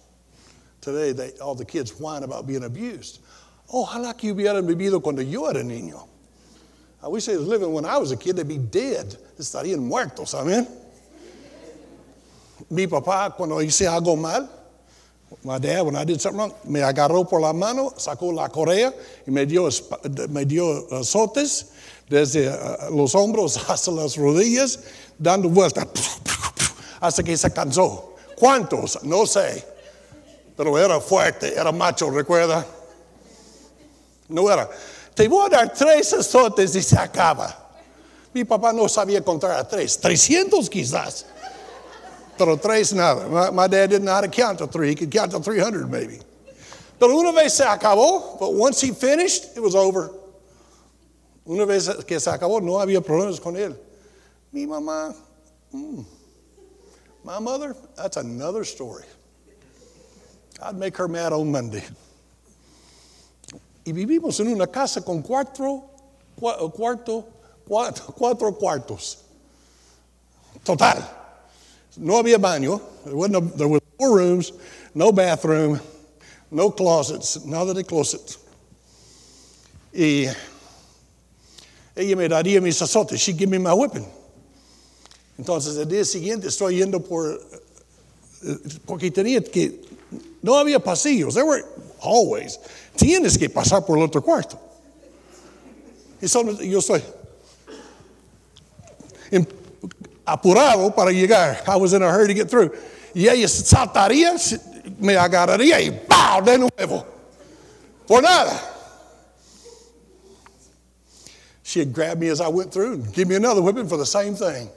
Today, 0.79 1.11
they, 1.11 1.31
all 1.41 1.55
the 1.55 1.65
kids 1.65 1.99
whine 1.99 2.23
about 2.23 2.47
being 2.47 2.63
abused. 2.63 3.19
Ojalá 3.73 4.17
que 4.17 4.33
hubieran 4.33 4.65
vivido 4.65 5.03
cuando 5.03 5.21
yo 5.21 5.47
era 5.47 5.61
niño. 5.61 6.07
I 7.03 7.07
wish 7.09 7.25
they 7.25 7.35
was 7.35 7.47
living 7.47 7.73
when 7.73 7.85
I 7.85 7.97
was 7.97 8.11
a 8.11 8.17
kid, 8.17 8.37
they'd 8.37 8.47
be 8.47 8.57
dead. 8.57 9.17
Estarían 9.37 9.79
muertos, 9.79 10.33
amén. 10.33 10.67
Mi 12.69 12.87
papá, 12.87 13.35
cuando 13.35 13.57
hice 13.57 13.87
algo 13.87 14.17
mal, 14.17 14.49
My 15.47 15.59
dad, 15.59 15.85
when 15.85 15.95
I 15.95 16.03
did 16.03 16.19
something 16.19 16.39
wrong, 16.39 16.53
me 16.65 16.81
agarró 16.81 17.23
por 17.23 17.39
la 17.39 17.53
mano, 17.53 17.93
sacó 17.95 18.33
la 18.33 18.49
correa 18.49 18.93
y 19.25 19.31
me 19.31 19.45
dio, 19.45 19.69
me 20.27 20.43
dio 20.43 20.85
azotes 20.91 21.67
desde 22.09 22.49
uh, 22.49 22.93
los 22.93 23.15
hombros 23.15 23.57
hasta 23.69 23.91
las 23.91 24.17
rodillas, 24.17 24.77
dando 25.17 25.47
vueltas 25.47 25.87
hasta 26.99 27.23
que 27.23 27.37
se 27.37 27.49
cansó. 27.53 28.15
¿Cuántos? 28.35 29.01
No 29.03 29.25
sé. 29.25 29.65
Pero 30.57 30.77
era 30.77 30.99
fuerte, 30.99 31.53
era 31.57 31.71
macho, 31.71 32.09
¿recuerda? 32.09 32.65
No 34.27 34.51
era. 34.51 34.69
Te 35.13 35.29
voy 35.29 35.45
a 35.45 35.49
dar 35.49 35.73
tres 35.73 36.11
azotes 36.11 36.75
y 36.75 36.83
se 36.83 36.99
acaba. 36.99 37.69
Mi 38.33 38.43
papá 38.43 38.73
no 38.73 38.89
sabía 38.89 39.23
contar 39.23 39.51
a 39.51 39.65
tres, 39.65 39.97
300 39.97 40.69
quizás. 40.69 41.25
Pero 42.37 42.57
tres 42.57 42.93
nada. 42.93 43.27
My, 43.27 43.49
my, 43.49 43.67
dad 43.67 43.89
didn't 43.89 44.05
know 44.05 44.13
how 44.13 44.21
to 44.21 44.27
count 44.27 44.59
to 44.59 44.67
three. 44.67 44.89
He 44.89 44.95
could 44.95 45.11
count 45.11 45.31
to 45.31 45.39
300 45.39 45.89
maybe. 45.89 46.19
Pero 46.99 47.17
una 47.17 47.31
vez 47.31 47.53
se 47.53 47.63
acabó, 47.63 48.39
but 48.39 48.53
once 48.53 48.81
he 48.81 48.91
finished, 48.91 49.55
it 49.55 49.59
was 49.59 49.75
over. 49.75 50.11
Una 51.45 51.65
vez 51.65 51.89
que 52.05 52.19
se 52.19 52.31
acabó, 52.31 52.61
no 52.61 52.73
había 52.73 53.01
problemas 53.01 53.41
con 53.41 53.55
él. 53.55 53.75
Mi 54.51 54.65
mamá, 54.65 55.15
mm, 55.73 56.05
my 57.23 57.39
mother, 57.39 57.75
that's 57.95 58.17
another 58.17 58.63
story. 58.63 59.05
I'd 60.61 60.75
make 60.75 60.97
her 60.97 61.07
mad 61.07 61.33
on 61.33 61.51
Monday. 61.51 61.83
Y 63.85 63.93
vivimos 63.93 64.39
en 64.39 64.47
una 64.47 64.67
casa 64.67 65.01
con 65.01 65.21
cuatro, 65.21 65.89
cuarto, 66.35 67.27
cuatro, 67.65 68.05
cuatro 68.13 68.51
cuartos. 68.53 69.23
Total. 70.63 71.16
No 71.97 72.17
había 72.17 72.37
baño. 72.37 72.81
There, 73.03 73.15
wasn't 73.15 73.35
a, 73.35 73.57
there 73.57 73.67
were 73.67 73.79
four 73.97 74.17
rooms, 74.17 74.51
no 74.93 75.11
bathroom, 75.11 75.79
No 76.49 76.71
closets, 76.71 77.45
nada 77.45 77.73
de 77.73 77.83
closets. 77.83 78.37
Y 79.93 80.27
ella 81.95 82.15
me 82.15 82.27
daría 82.29 82.61
mis 82.61 82.81
azotes. 82.81 83.19
She'd 83.19 83.37
give 83.37 83.49
me 83.49 83.57
my 83.57 83.73
whipping. 83.73 84.05
Entonces, 85.37 85.77
el 85.77 85.87
día 85.87 86.05
siguiente 86.05 86.47
estoy 86.47 86.77
yendo 86.77 87.03
por. 87.03 87.41
Porque 88.85 89.11
tenía 89.11 89.41
que. 89.41 89.81
No 90.41 90.55
había 90.55 90.79
pasillos. 90.79 91.33
There 91.33 91.45
were 91.45 91.63
hallways. 92.01 92.59
Tienes 92.95 93.37
que 93.37 93.49
pasar 93.49 93.85
por 93.85 93.97
el 93.97 94.03
otro 94.03 94.21
cuarto. 94.21 94.57
Y 96.21 96.27
solo 96.27 96.53
yo 96.61 96.79
em- 99.31 99.45
apurado 100.27 100.93
para 100.95 101.11
llegar. 101.11 101.63
I 101.67 101.77
was 101.77 101.93
in 101.93 102.01
a 102.01 102.09
hurry 102.09 102.27
to 102.27 102.33
get 102.33 102.49
through. 102.49 102.71
Y 103.15 103.27
ella 103.27 103.47
saltaría, 103.47 104.33
me 104.99 105.13
agarraría 105.15 105.79
y 105.79 105.89
¡pau! 106.07 106.41
de 106.41 106.57
nuevo. 106.57 107.05
Por 108.05 108.21
nada. 108.21 108.59
She'd 111.63 111.91
grab 111.91 112.19
me 112.19 112.29
as 112.29 112.39
I 112.39 112.47
went 112.47 112.71
through 112.71 112.93
and 112.93 113.13
give 113.13 113.27
me 113.27 113.35
another 113.35 113.61
whipping 113.61 113.87
for 113.87 113.97
the 113.97 114.05
same 114.05 114.35
thing. 114.35 114.69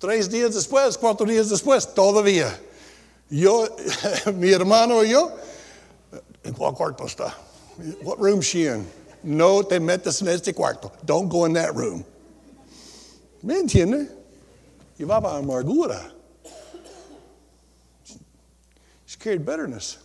Tres 0.00 0.28
días 0.28 0.54
después, 0.54 0.98
cuatro 0.98 1.26
días 1.26 1.50
después, 1.50 1.86
todavía. 1.94 2.52
Yo, 3.30 3.68
mi 4.34 4.52
hermano 4.52 5.02
y 5.02 5.10
yo, 5.10 5.32
¿en 6.44 6.54
cuál 6.54 6.74
cuarto 6.74 7.04
está? 7.04 7.32
What 8.02 8.18
room 8.18 8.40
she 8.40 8.66
in? 8.66 8.86
No 9.22 9.62
te 9.62 9.78
metes 9.78 10.22
en 10.22 10.28
este 10.28 10.54
cuarto. 10.54 10.92
Don't 11.04 11.28
go 11.28 11.44
in 11.44 11.52
that 11.54 11.74
room. 11.74 12.04
¿Me 13.42 13.54
entiende? 13.60 14.08
Llevaba 14.98 15.38
amargura. 15.38 16.12
She 19.04 19.18
carried 19.18 19.44
bitterness. 19.44 19.98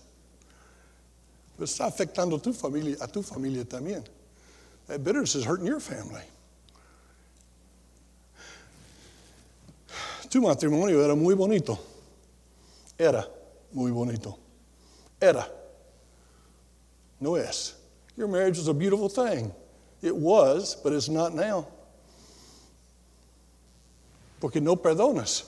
Pero 1.58 1.66
está 1.66 1.86
afectando 1.86 2.42
tu 2.42 2.54
familia, 2.54 2.98
a 3.02 3.08
tu 3.08 3.22
familia 3.22 3.64
también. 3.64 4.06
That 4.88 5.04
bitterness 5.04 5.36
is 5.36 5.46
hurting 5.46 5.66
your 5.66 5.80
family. 5.80 6.24
Tu 10.30 10.40
matrimonio 10.40 11.04
era 11.04 11.16
muy 11.16 11.36
bonito. 11.36 11.78
Era 12.98 13.26
muy 13.74 13.92
bonito. 13.92 14.38
Era. 15.22 15.46
No 17.20 17.36
es. 17.36 17.76
Your 18.16 18.28
marriage 18.28 18.58
was 18.58 18.68
a 18.68 18.74
beautiful 18.74 19.10
thing. 19.10 19.52
It 20.02 20.16
was, 20.16 20.76
but 20.76 20.94
it's 20.94 21.10
not 21.10 21.36
now. 21.36 21.68
Porque 24.42 24.60
no 24.60 24.76
perdonas. 24.76 25.44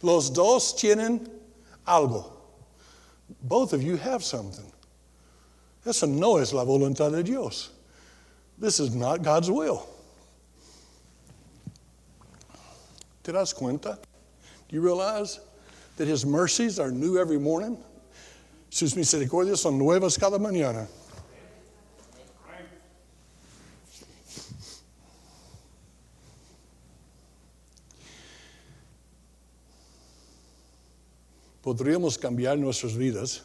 Los 0.00 0.30
dos 0.30 0.74
tienen 0.74 1.28
algo. 1.86 2.32
Both 3.42 3.72
of 3.72 3.82
you 3.82 3.96
have 3.96 4.22
something. 4.22 4.72
Eso 5.84 6.06
no 6.06 6.38
es 6.38 6.52
la 6.52 6.64
voluntad 6.64 7.10
de 7.10 7.22
Dios. 7.22 7.70
This 8.58 8.80
is 8.80 8.94
not 8.94 9.22
God's 9.22 9.50
will. 9.50 9.86
¿Te 13.22 13.32
das 13.32 13.52
cuenta? 13.52 13.98
Do 14.68 14.76
you 14.76 14.80
realize 14.80 15.40
that 15.96 16.06
His 16.06 16.24
mercies 16.24 16.78
are 16.78 16.92
new 16.92 17.18
every 17.18 17.38
morning? 17.38 17.76
Sus 18.70 18.94
misericordias 18.94 19.58
son 19.58 19.78
nuevas 19.78 20.18
cada 20.18 20.38
mañana. 20.38 20.86
Podríamos 31.66 32.16
cambiar 32.16 32.56
nuestras 32.56 32.94
vidas 32.94 33.40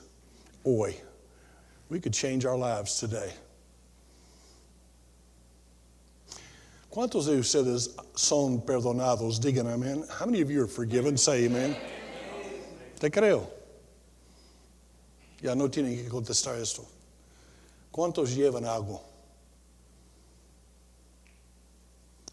hoy. 0.64 0.96
We 1.90 2.00
could 2.00 2.14
change 2.14 2.46
our 2.46 2.56
lives 2.56 3.00
today. 3.00 3.34
¿Cuántos 6.92 7.26
de 7.26 7.40
ustedes 7.40 7.90
son 8.16 8.62
perdonados? 8.62 9.40
Digan 9.40 9.66
amén. 9.66 10.08
How 10.08 10.28
many 10.28 10.40
of 10.42 10.52
you 10.52 10.62
are 10.62 10.68
forgiven? 10.68 11.18
Say 11.18 11.48
amen. 11.48 11.76
Te 13.00 13.10
creo. 13.10 13.48
Ya 15.42 15.56
no 15.56 15.68
tienen 15.68 15.98
que 15.98 16.08
contestar 16.08 16.62
esto. 16.62 16.86
¿Cuántos 17.92 18.36
llevan 18.36 18.66
algo? 18.66 19.02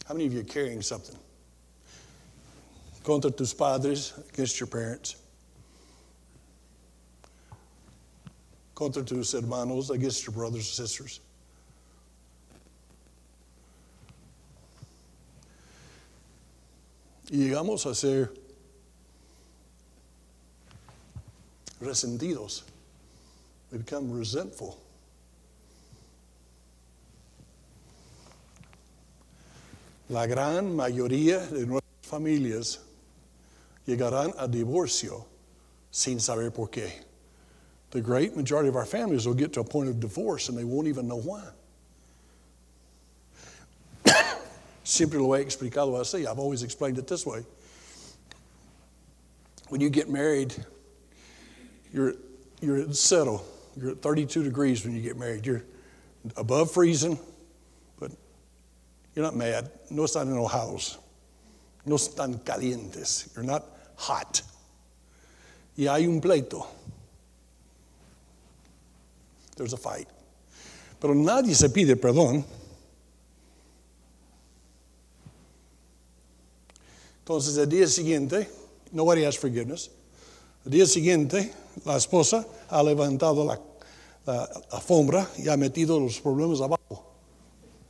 How 0.05 0.13
many 0.13 0.27
of 0.27 0.35
you 0.35 0.41
are 0.41 0.45
carrying 0.45 0.83
something? 0.83 1.17
Contra 3.03 3.31
tus 3.31 3.55
padres, 3.55 4.13
against 4.35 4.61
your 4.61 4.67
parents. 4.67 5.17
Contra 8.79 9.03
tus 9.03 9.35
hermanos, 9.35 9.91
against 9.91 10.25
your 10.25 10.33
brothers 10.33 10.79
and 10.79 10.89
sisters. 10.89 11.19
Y 17.29 17.39
llegamos 17.39 17.87
a 17.87 17.95
ser 17.97 18.31
resentidos. 21.81 22.63
We 23.73 23.79
become 23.79 24.17
resentful. 24.17 24.79
La 30.09 30.27
gran 30.27 30.77
mayoría 30.77 31.41
de 31.51 31.67
nuestras 31.67 32.07
familias 32.07 32.79
llegarán 33.89 34.33
a 34.39 34.47
divorcio 34.47 35.27
sin 35.91 36.21
saber 36.21 36.53
por 36.53 36.71
qué. 36.71 37.08
The 37.91 38.01
great 38.01 38.37
majority 38.37 38.69
of 38.69 38.77
our 38.77 38.85
families 38.85 39.27
will 39.27 39.35
get 39.35 39.53
to 39.55 39.61
a 39.61 39.65
point 39.65 39.89
of 39.89 39.99
divorce 39.99 40.49
and 40.49 40.59
they 40.59 40.65
won't 40.65 40.89
even 40.89 41.09
know 41.09 41.21
why. 41.21 41.43
Siempre 44.85 45.21
lo 45.21 45.35
he 45.35 45.45
explicado 45.45 45.99
así. 46.01 46.27
I've 46.27 46.39
always 46.39 46.63
explained 46.63 46.99
it 46.99 47.07
this 47.07 47.27
way. 47.27 47.45
When 49.69 49.81
you 49.81 49.91
get 49.91 50.09
married, 50.09 50.55
you're, 51.93 52.15
you're 52.61 52.79
at 52.79 52.95
zero. 52.95 53.43
You're 53.77 53.91
at 53.93 54.03
32 54.03 54.43
degrees 54.43 54.85
when 54.85 54.95
you 54.95 55.03
get 55.03 55.17
married. 55.17 55.45
You're 55.45 55.63
above 56.37 56.73
freezing, 56.73 57.19
but 58.01 58.11
you're 59.15 59.25
not 59.25 59.37
mad. 59.37 59.71
No 59.91 60.05
están 60.05 60.29
enojados. 60.29 60.97
No 61.85 61.97
están 61.97 62.43
calientes. 62.43 63.35
You're 63.35 63.45
not 63.45 63.65
hot. 63.97 64.43
Y 65.77 65.85
hay 65.85 66.07
un 66.07 66.21
pleito. 66.21 66.67
There's 69.59 69.73
a 69.73 69.77
fight. 69.77 70.07
Pero 71.01 71.15
nadie 71.15 71.53
se 71.55 71.69
pide 71.69 71.97
perdón. 71.97 72.45
Entonces, 77.19 77.59
el 77.59 77.69
día 77.69 77.89
siguiente, 77.89 78.49
nobody 78.93 79.25
has 79.25 79.37
forgiveness. 79.37 79.91
El 80.65 80.71
día 80.71 80.87
siguiente, 80.87 81.53
la 81.85 81.97
esposa 81.97 82.47
ha 82.71 82.83
levantado 82.83 83.45
la, 83.45 83.61
la 84.25 84.45
alfombra 84.71 85.29
y 85.37 85.49
ha 85.49 85.57
metido 85.57 85.99
los 85.99 86.21
problemas 86.21 86.61
abajo 86.61 87.05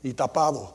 y 0.02 0.14
tapado. 0.14 0.74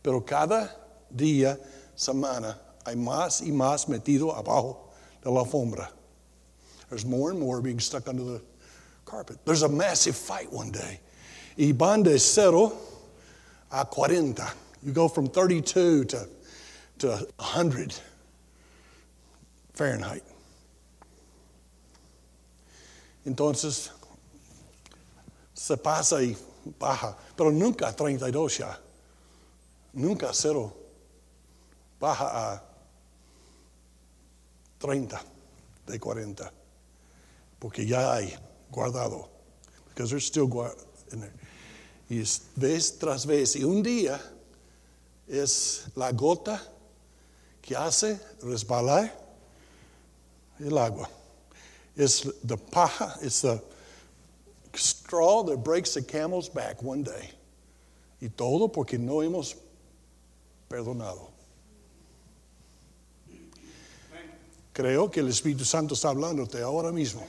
Pero 0.00 0.24
cada 0.24 0.74
día, 1.10 1.60
semana, 1.94 2.58
hay 2.84 2.96
más 2.96 3.42
y 3.42 3.52
más 3.52 3.88
metido 3.88 4.34
abajo 4.34 4.88
de 5.22 5.30
la 5.30 5.40
alfombra. 5.40 5.92
There's 6.88 7.04
more 7.04 7.30
and 7.30 7.38
more 7.38 7.60
being 7.60 7.78
stuck 7.78 8.08
under 8.08 8.24
the 8.24 8.53
carpet. 9.14 9.38
There's 9.44 9.62
a 9.62 9.68
massive 9.68 10.16
fight 10.16 10.52
one 10.52 10.72
day. 10.72 10.98
Y 11.56 11.72
cero 12.18 12.72
a 13.70 13.84
40. 13.84 14.42
You 14.82 14.92
go 14.92 15.08
from 15.08 15.28
32 15.28 16.04
to, 16.06 16.28
to 16.98 17.08
100 17.36 18.00
Fahrenheit. 19.72 20.24
Entonces, 23.24 23.90
se 25.54 25.76
pasa 25.76 26.16
y 26.16 26.36
baja, 26.78 27.14
pero 27.36 27.50
nunca 27.50 27.92
32 27.92 28.58
ya. 28.58 28.76
Nunca 29.94 30.32
cero. 30.32 30.72
Baja 32.00 32.24
a 32.24 32.62
30 34.80 35.20
de 35.86 35.98
40. 35.98 36.52
Porque 37.60 37.86
ya 37.86 38.12
hay 38.12 38.36
guardado. 38.74 39.28
Because 39.88 40.10
there's 40.10 40.26
still 40.26 40.48
in 41.12 41.20
there. 41.20 41.32
Y 42.10 42.16
vez 42.56 42.98
tras 42.98 43.26
vez. 43.26 43.56
Y 43.56 43.64
un 43.64 43.82
día 43.82 44.20
es 45.28 45.88
la 45.94 46.12
gota 46.12 46.60
que 47.62 47.76
hace 47.76 48.18
resbalar 48.42 49.10
el 50.60 50.78
agua. 50.78 51.08
It's 51.96 52.22
the 52.42 52.56
paja, 52.56 53.14
it's 53.22 53.42
the 53.42 53.62
straw 54.74 55.44
that 55.44 55.58
breaks 55.58 55.94
the 55.94 56.02
camel's 56.02 56.48
back 56.48 56.82
one 56.82 57.04
day. 57.04 57.30
Y 58.20 58.28
todo 58.36 58.68
porque 58.68 58.98
no 58.98 59.22
hemos 59.22 59.54
perdonado. 60.68 61.30
Creo 64.74 65.10
que 65.10 65.20
el 65.20 65.28
Espíritu 65.28 65.64
Santo 65.64 65.94
está 65.94 66.08
hablándote 66.08 66.60
ahora 66.60 66.90
mismo. 66.90 67.24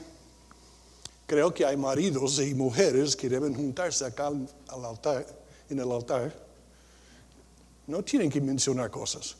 Creo 1.28 1.54
que 1.54 1.66
hay 1.66 1.76
maridos 1.76 2.40
y 2.40 2.54
mujeres 2.54 3.16
que 3.16 3.28
deben 3.30 3.54
juntarse 3.56 4.06
acá 4.06 4.28
al, 4.28 4.48
al 4.70 4.86
altar, 4.86 5.26
en 5.70 5.80
el 5.80 5.92
altar. 5.92 6.32
No 7.88 8.04
tienen 8.04 8.30
que 8.30 8.42
mencionar 8.42 8.92
cosas. 8.92 9.36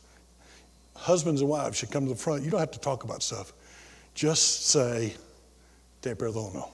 Husbands 0.94 1.42
and 1.42 1.50
wives 1.50 1.76
should 1.76 1.90
come 1.90 2.06
to 2.06 2.14
the 2.14 2.20
front. 2.20 2.42
You 2.42 2.50
don't 2.50 2.60
have 2.60 2.70
to 2.72 2.80
talk 2.80 3.04
about 3.04 3.22
stuff. 3.22 3.52
Just 4.14 4.66
say, 4.66 5.14
Te 6.00 6.14
perdono. 6.14 6.68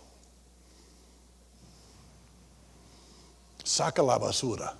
Saca 3.65 4.05
la 4.05 4.19
basura. 4.19 4.75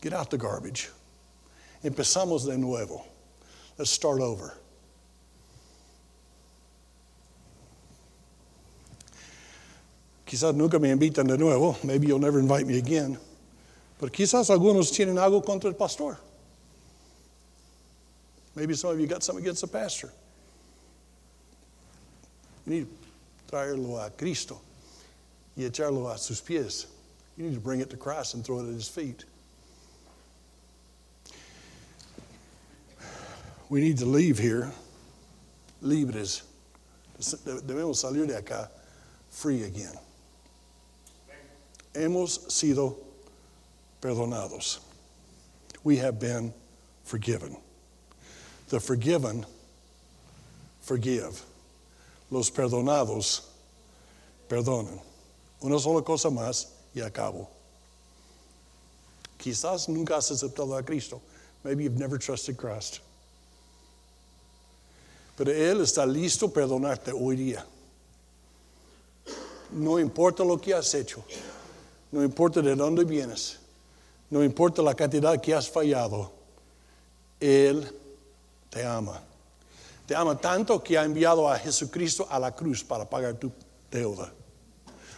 Get 0.00 0.12
out 0.12 0.30
the 0.30 0.38
garbage. 0.38 0.90
Empezamos 1.82 2.46
de 2.46 2.56
nuevo. 2.56 3.04
Let's 3.78 3.90
start 3.90 4.20
over. 4.20 4.54
Quizás 10.32 10.54
nunca 10.54 10.78
me 10.78 10.88
invitan 10.90 11.26
de 11.26 11.36
nuevo. 11.36 11.76
Maybe 11.84 12.06
you'll 12.06 12.18
never 12.18 12.38
invite 12.38 12.66
me 12.66 12.78
again. 12.78 13.18
Pero 14.00 14.10
quizás 14.10 14.48
algunos 14.48 14.90
tienen 14.90 15.18
algo 15.18 15.44
contra 15.44 15.68
el 15.68 15.76
pastor. 15.76 16.18
Maybe 18.54 18.72
some 18.72 18.92
of 18.92 18.98
you 18.98 19.06
got 19.06 19.22
something 19.22 19.44
against 19.44 19.60
the 19.60 19.66
pastor. 19.66 20.10
You 22.64 22.72
need 22.72 22.86
to 22.86 23.54
traerlo 23.54 24.06
a 24.06 24.08
Cristo 24.08 24.58
y 25.54 25.64
echarlo 25.64 26.10
a 26.10 26.16
sus 26.16 26.40
pies. 26.40 26.86
You 27.36 27.44
need 27.44 27.54
to 27.54 27.60
bring 27.60 27.80
it 27.80 27.90
to 27.90 27.98
Christ 27.98 28.32
and 28.32 28.42
throw 28.42 28.60
it 28.60 28.68
at 28.68 28.72
his 28.72 28.88
feet. 28.88 29.26
We 33.68 33.82
need 33.82 33.98
to 33.98 34.06
leave 34.06 34.38
here 34.38 34.72
libres. 35.82 36.42
Debemos 37.20 38.02
salir 38.02 38.26
de 38.26 38.40
acá 38.40 38.70
free 39.28 39.64
again. 39.64 39.92
Hemos 41.94 42.46
sido 42.48 42.96
perdonados. 44.00 44.78
We 45.84 45.96
have 45.98 46.18
been 46.18 46.52
forgiven. 47.04 47.56
The 48.68 48.80
forgiven 48.80 49.44
forgive. 50.80 51.40
Los 52.30 52.50
perdonados 52.50 53.42
perdonan. 54.48 54.98
Una 55.62 55.78
sola 55.78 56.02
cosa 56.02 56.30
más 56.30 56.66
y 56.94 57.00
acabo. 57.00 57.48
Quizás 59.38 59.88
nunca 59.88 60.16
has 60.16 60.30
aceptado 60.30 60.78
a 60.78 60.82
Cristo. 60.82 61.20
Maybe 61.64 61.84
you've 61.84 61.98
never 61.98 62.18
trusted 62.18 62.56
Christ. 62.56 63.00
Pero 65.36 65.52
Él 65.52 65.80
está 65.80 66.06
listo 66.06 66.48
perdonarte 66.48 67.12
hoy 67.12 67.36
día. 67.36 67.64
No 69.72 69.98
importa 69.98 70.44
lo 70.44 70.58
que 70.58 70.74
has 70.74 70.94
hecho. 70.94 71.24
No 72.12 72.22
importa 72.22 72.60
de 72.60 72.76
dónde 72.76 73.04
vienes. 73.04 73.58
No 74.30 74.44
importa 74.44 74.82
la 74.82 74.94
cantidad 74.94 75.40
que 75.40 75.54
has 75.54 75.68
fallado. 75.68 76.30
Él 77.40 77.90
te 78.70 78.84
ama. 78.84 79.20
Te 80.06 80.14
ama 80.14 80.38
tanto 80.38 80.82
que 80.82 80.96
ha 80.96 81.04
enviado 81.04 81.48
a 81.48 81.58
Jesucristo 81.58 82.26
a 82.30 82.38
la 82.38 82.54
cruz 82.54 82.84
para 82.84 83.08
pagar 83.08 83.34
tu 83.34 83.50
deuda. 83.90 84.32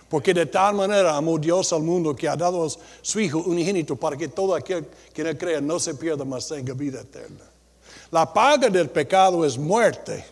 Porque 0.09 0.32
de 0.32 0.47
tal 0.47 0.74
manera 0.74 1.16
amó 1.16 1.38
Dios 1.38 1.72
al 1.72 1.82
mundo 1.82 2.14
que 2.14 2.28
ha 2.28 2.36
dado 2.36 2.64
a 2.64 2.68
su 3.03 3.20
Hijo 3.20 3.38
unigénito 3.38 3.97
para 3.97 4.16
que 4.16 4.28
todo 4.28 4.55
aquel 4.55 4.86
que 5.12 5.24
no 5.24 5.36
crea 5.36 5.61
no 5.61 5.80
se 5.80 5.95
pierda, 5.95 6.24
mas 6.24 6.47
tenga 6.47 6.74
vida 6.74 7.01
eterna. 7.01 7.45
La 8.11 8.32
paga 8.32 8.68
del 8.68 8.90
pecado 8.90 9.45
es 9.45 9.59
muerte, 9.59 10.24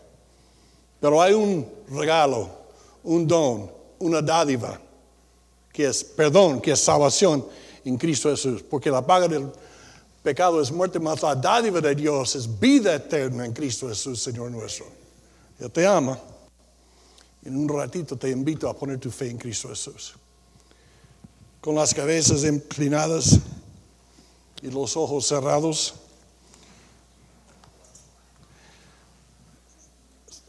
pero 1.00 1.20
hay 1.20 1.32
un 1.32 1.66
regalo, 1.88 2.48
un 3.02 3.26
don, 3.26 3.70
una 3.98 4.22
dádiva, 4.22 4.78
que 5.72 5.86
es 5.86 6.04
perdón, 6.04 6.60
que 6.60 6.72
es 6.72 6.80
salvación 6.80 7.46
en 7.84 7.96
Cristo 7.96 8.30
Jesús. 8.30 8.62
Porque 8.62 8.90
la 8.90 9.04
paga 9.04 9.26
del 9.26 9.50
pecado 10.22 10.60
es 10.60 10.70
muerte, 10.70 10.98
mas 11.00 11.22
la 11.22 11.34
dádiva 11.34 11.80
de 11.80 11.94
Dios 11.94 12.36
es 12.36 12.60
vida 12.60 12.94
eterna 12.94 13.44
en 13.46 13.52
Cristo 13.52 13.88
Jesús, 13.88 14.22
Señor 14.22 14.50
nuestro. 14.50 14.86
Él 15.58 15.70
te 15.70 15.86
ama. 15.86 16.18
En 17.44 17.56
un 17.56 17.68
ratito 17.68 18.16
te 18.16 18.30
invito 18.30 18.68
a 18.68 18.76
poner 18.76 18.98
tu 19.00 19.10
fe 19.10 19.30
en 19.30 19.38
Cristo 19.38 19.68
Jesús. 19.68 20.14
Con 21.60 21.74
las 21.74 21.94
cabezas 21.94 22.44
inclinadas 22.44 23.38
y 24.60 24.70
los 24.70 24.96
ojos 24.96 25.26
cerrados. 25.26 25.94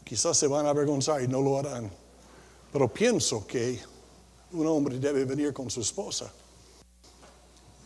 Quizás 0.04 0.36
se 0.36 0.46
van 0.46 0.66
a 0.66 0.70
avergonzar 0.70 1.22
y 1.22 1.28
no 1.28 1.40
lo 1.40 1.58
harán. 1.58 1.90
Pero 2.72 2.88
pienso 2.92 3.46
que 3.46 3.80
un 4.54 4.66
hombre 4.66 4.98
debe 4.98 5.24
venir 5.24 5.52
con 5.52 5.68
su 5.68 5.80
esposa 5.80 6.32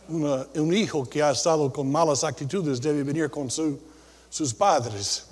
una, 0.09 0.47
un 0.55 0.73
hijo 0.73 1.07
que 1.07 1.21
ha 1.21 1.31
estado 1.31 1.71
con 1.71 1.89
malas 1.89 2.23
actitudes 2.23 2.81
debe 2.81 3.03
venir 3.03 3.29
con 3.29 3.49
su, 3.49 3.79
sus 4.29 4.53
padres. 4.53 5.25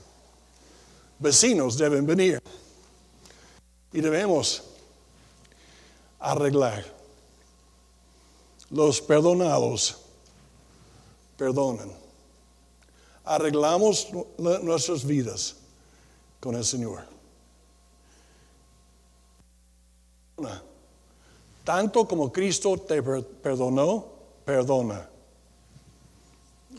Vecinos 1.20 1.78
deben 1.78 2.06
venir. 2.06 2.40
Y 3.92 4.02
debemos 4.02 4.64
arreglar. 6.20 6.86
Los 8.70 9.02
perdonados 9.02 9.98
perdonan. 11.38 11.92
Arreglamos 13.24 14.08
nuestras 14.38 15.04
vidas 15.04 15.56
con 16.40 16.56
el 16.56 16.64
Señor. 16.64 17.04
Tanto 21.68 22.08
como 22.08 22.32
Cristo 22.32 22.78
te 22.78 23.02
perdonó, 23.04 24.06
perdona. 24.46 25.06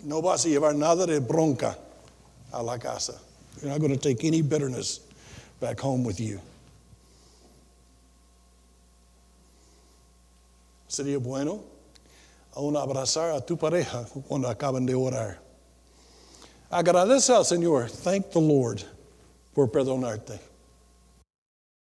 No 0.02 0.22
vas 0.22 0.46
a 0.46 0.48
llevar 0.48 0.74
nada 0.74 1.04
de 1.04 1.18
bronca 1.20 1.76
a 2.50 2.62
la 2.62 2.78
casa. 2.78 3.20
You're 3.60 3.68
not 3.70 3.80
going 3.80 3.92
to 3.92 3.98
take 3.98 4.24
any 4.24 4.40
bitterness 4.40 5.00
back 5.60 5.78
home 5.78 6.04
with 6.04 6.18
you. 6.18 6.40
Sería 10.88 11.18
bueno 11.18 11.60
aún 12.56 12.74
abrazar 12.74 13.36
a 13.36 13.44
tu 13.44 13.58
pareja 13.58 14.06
cuando 14.26 14.48
acaban 14.48 14.86
de 14.86 14.94
orar. 14.94 15.36
Agradece 16.72 17.34
al 17.34 17.44
Señor. 17.44 17.90
Thank 17.90 18.30
the 18.30 18.40
Lord 18.40 18.82
por 19.54 19.68
perdonarte. 19.68 20.47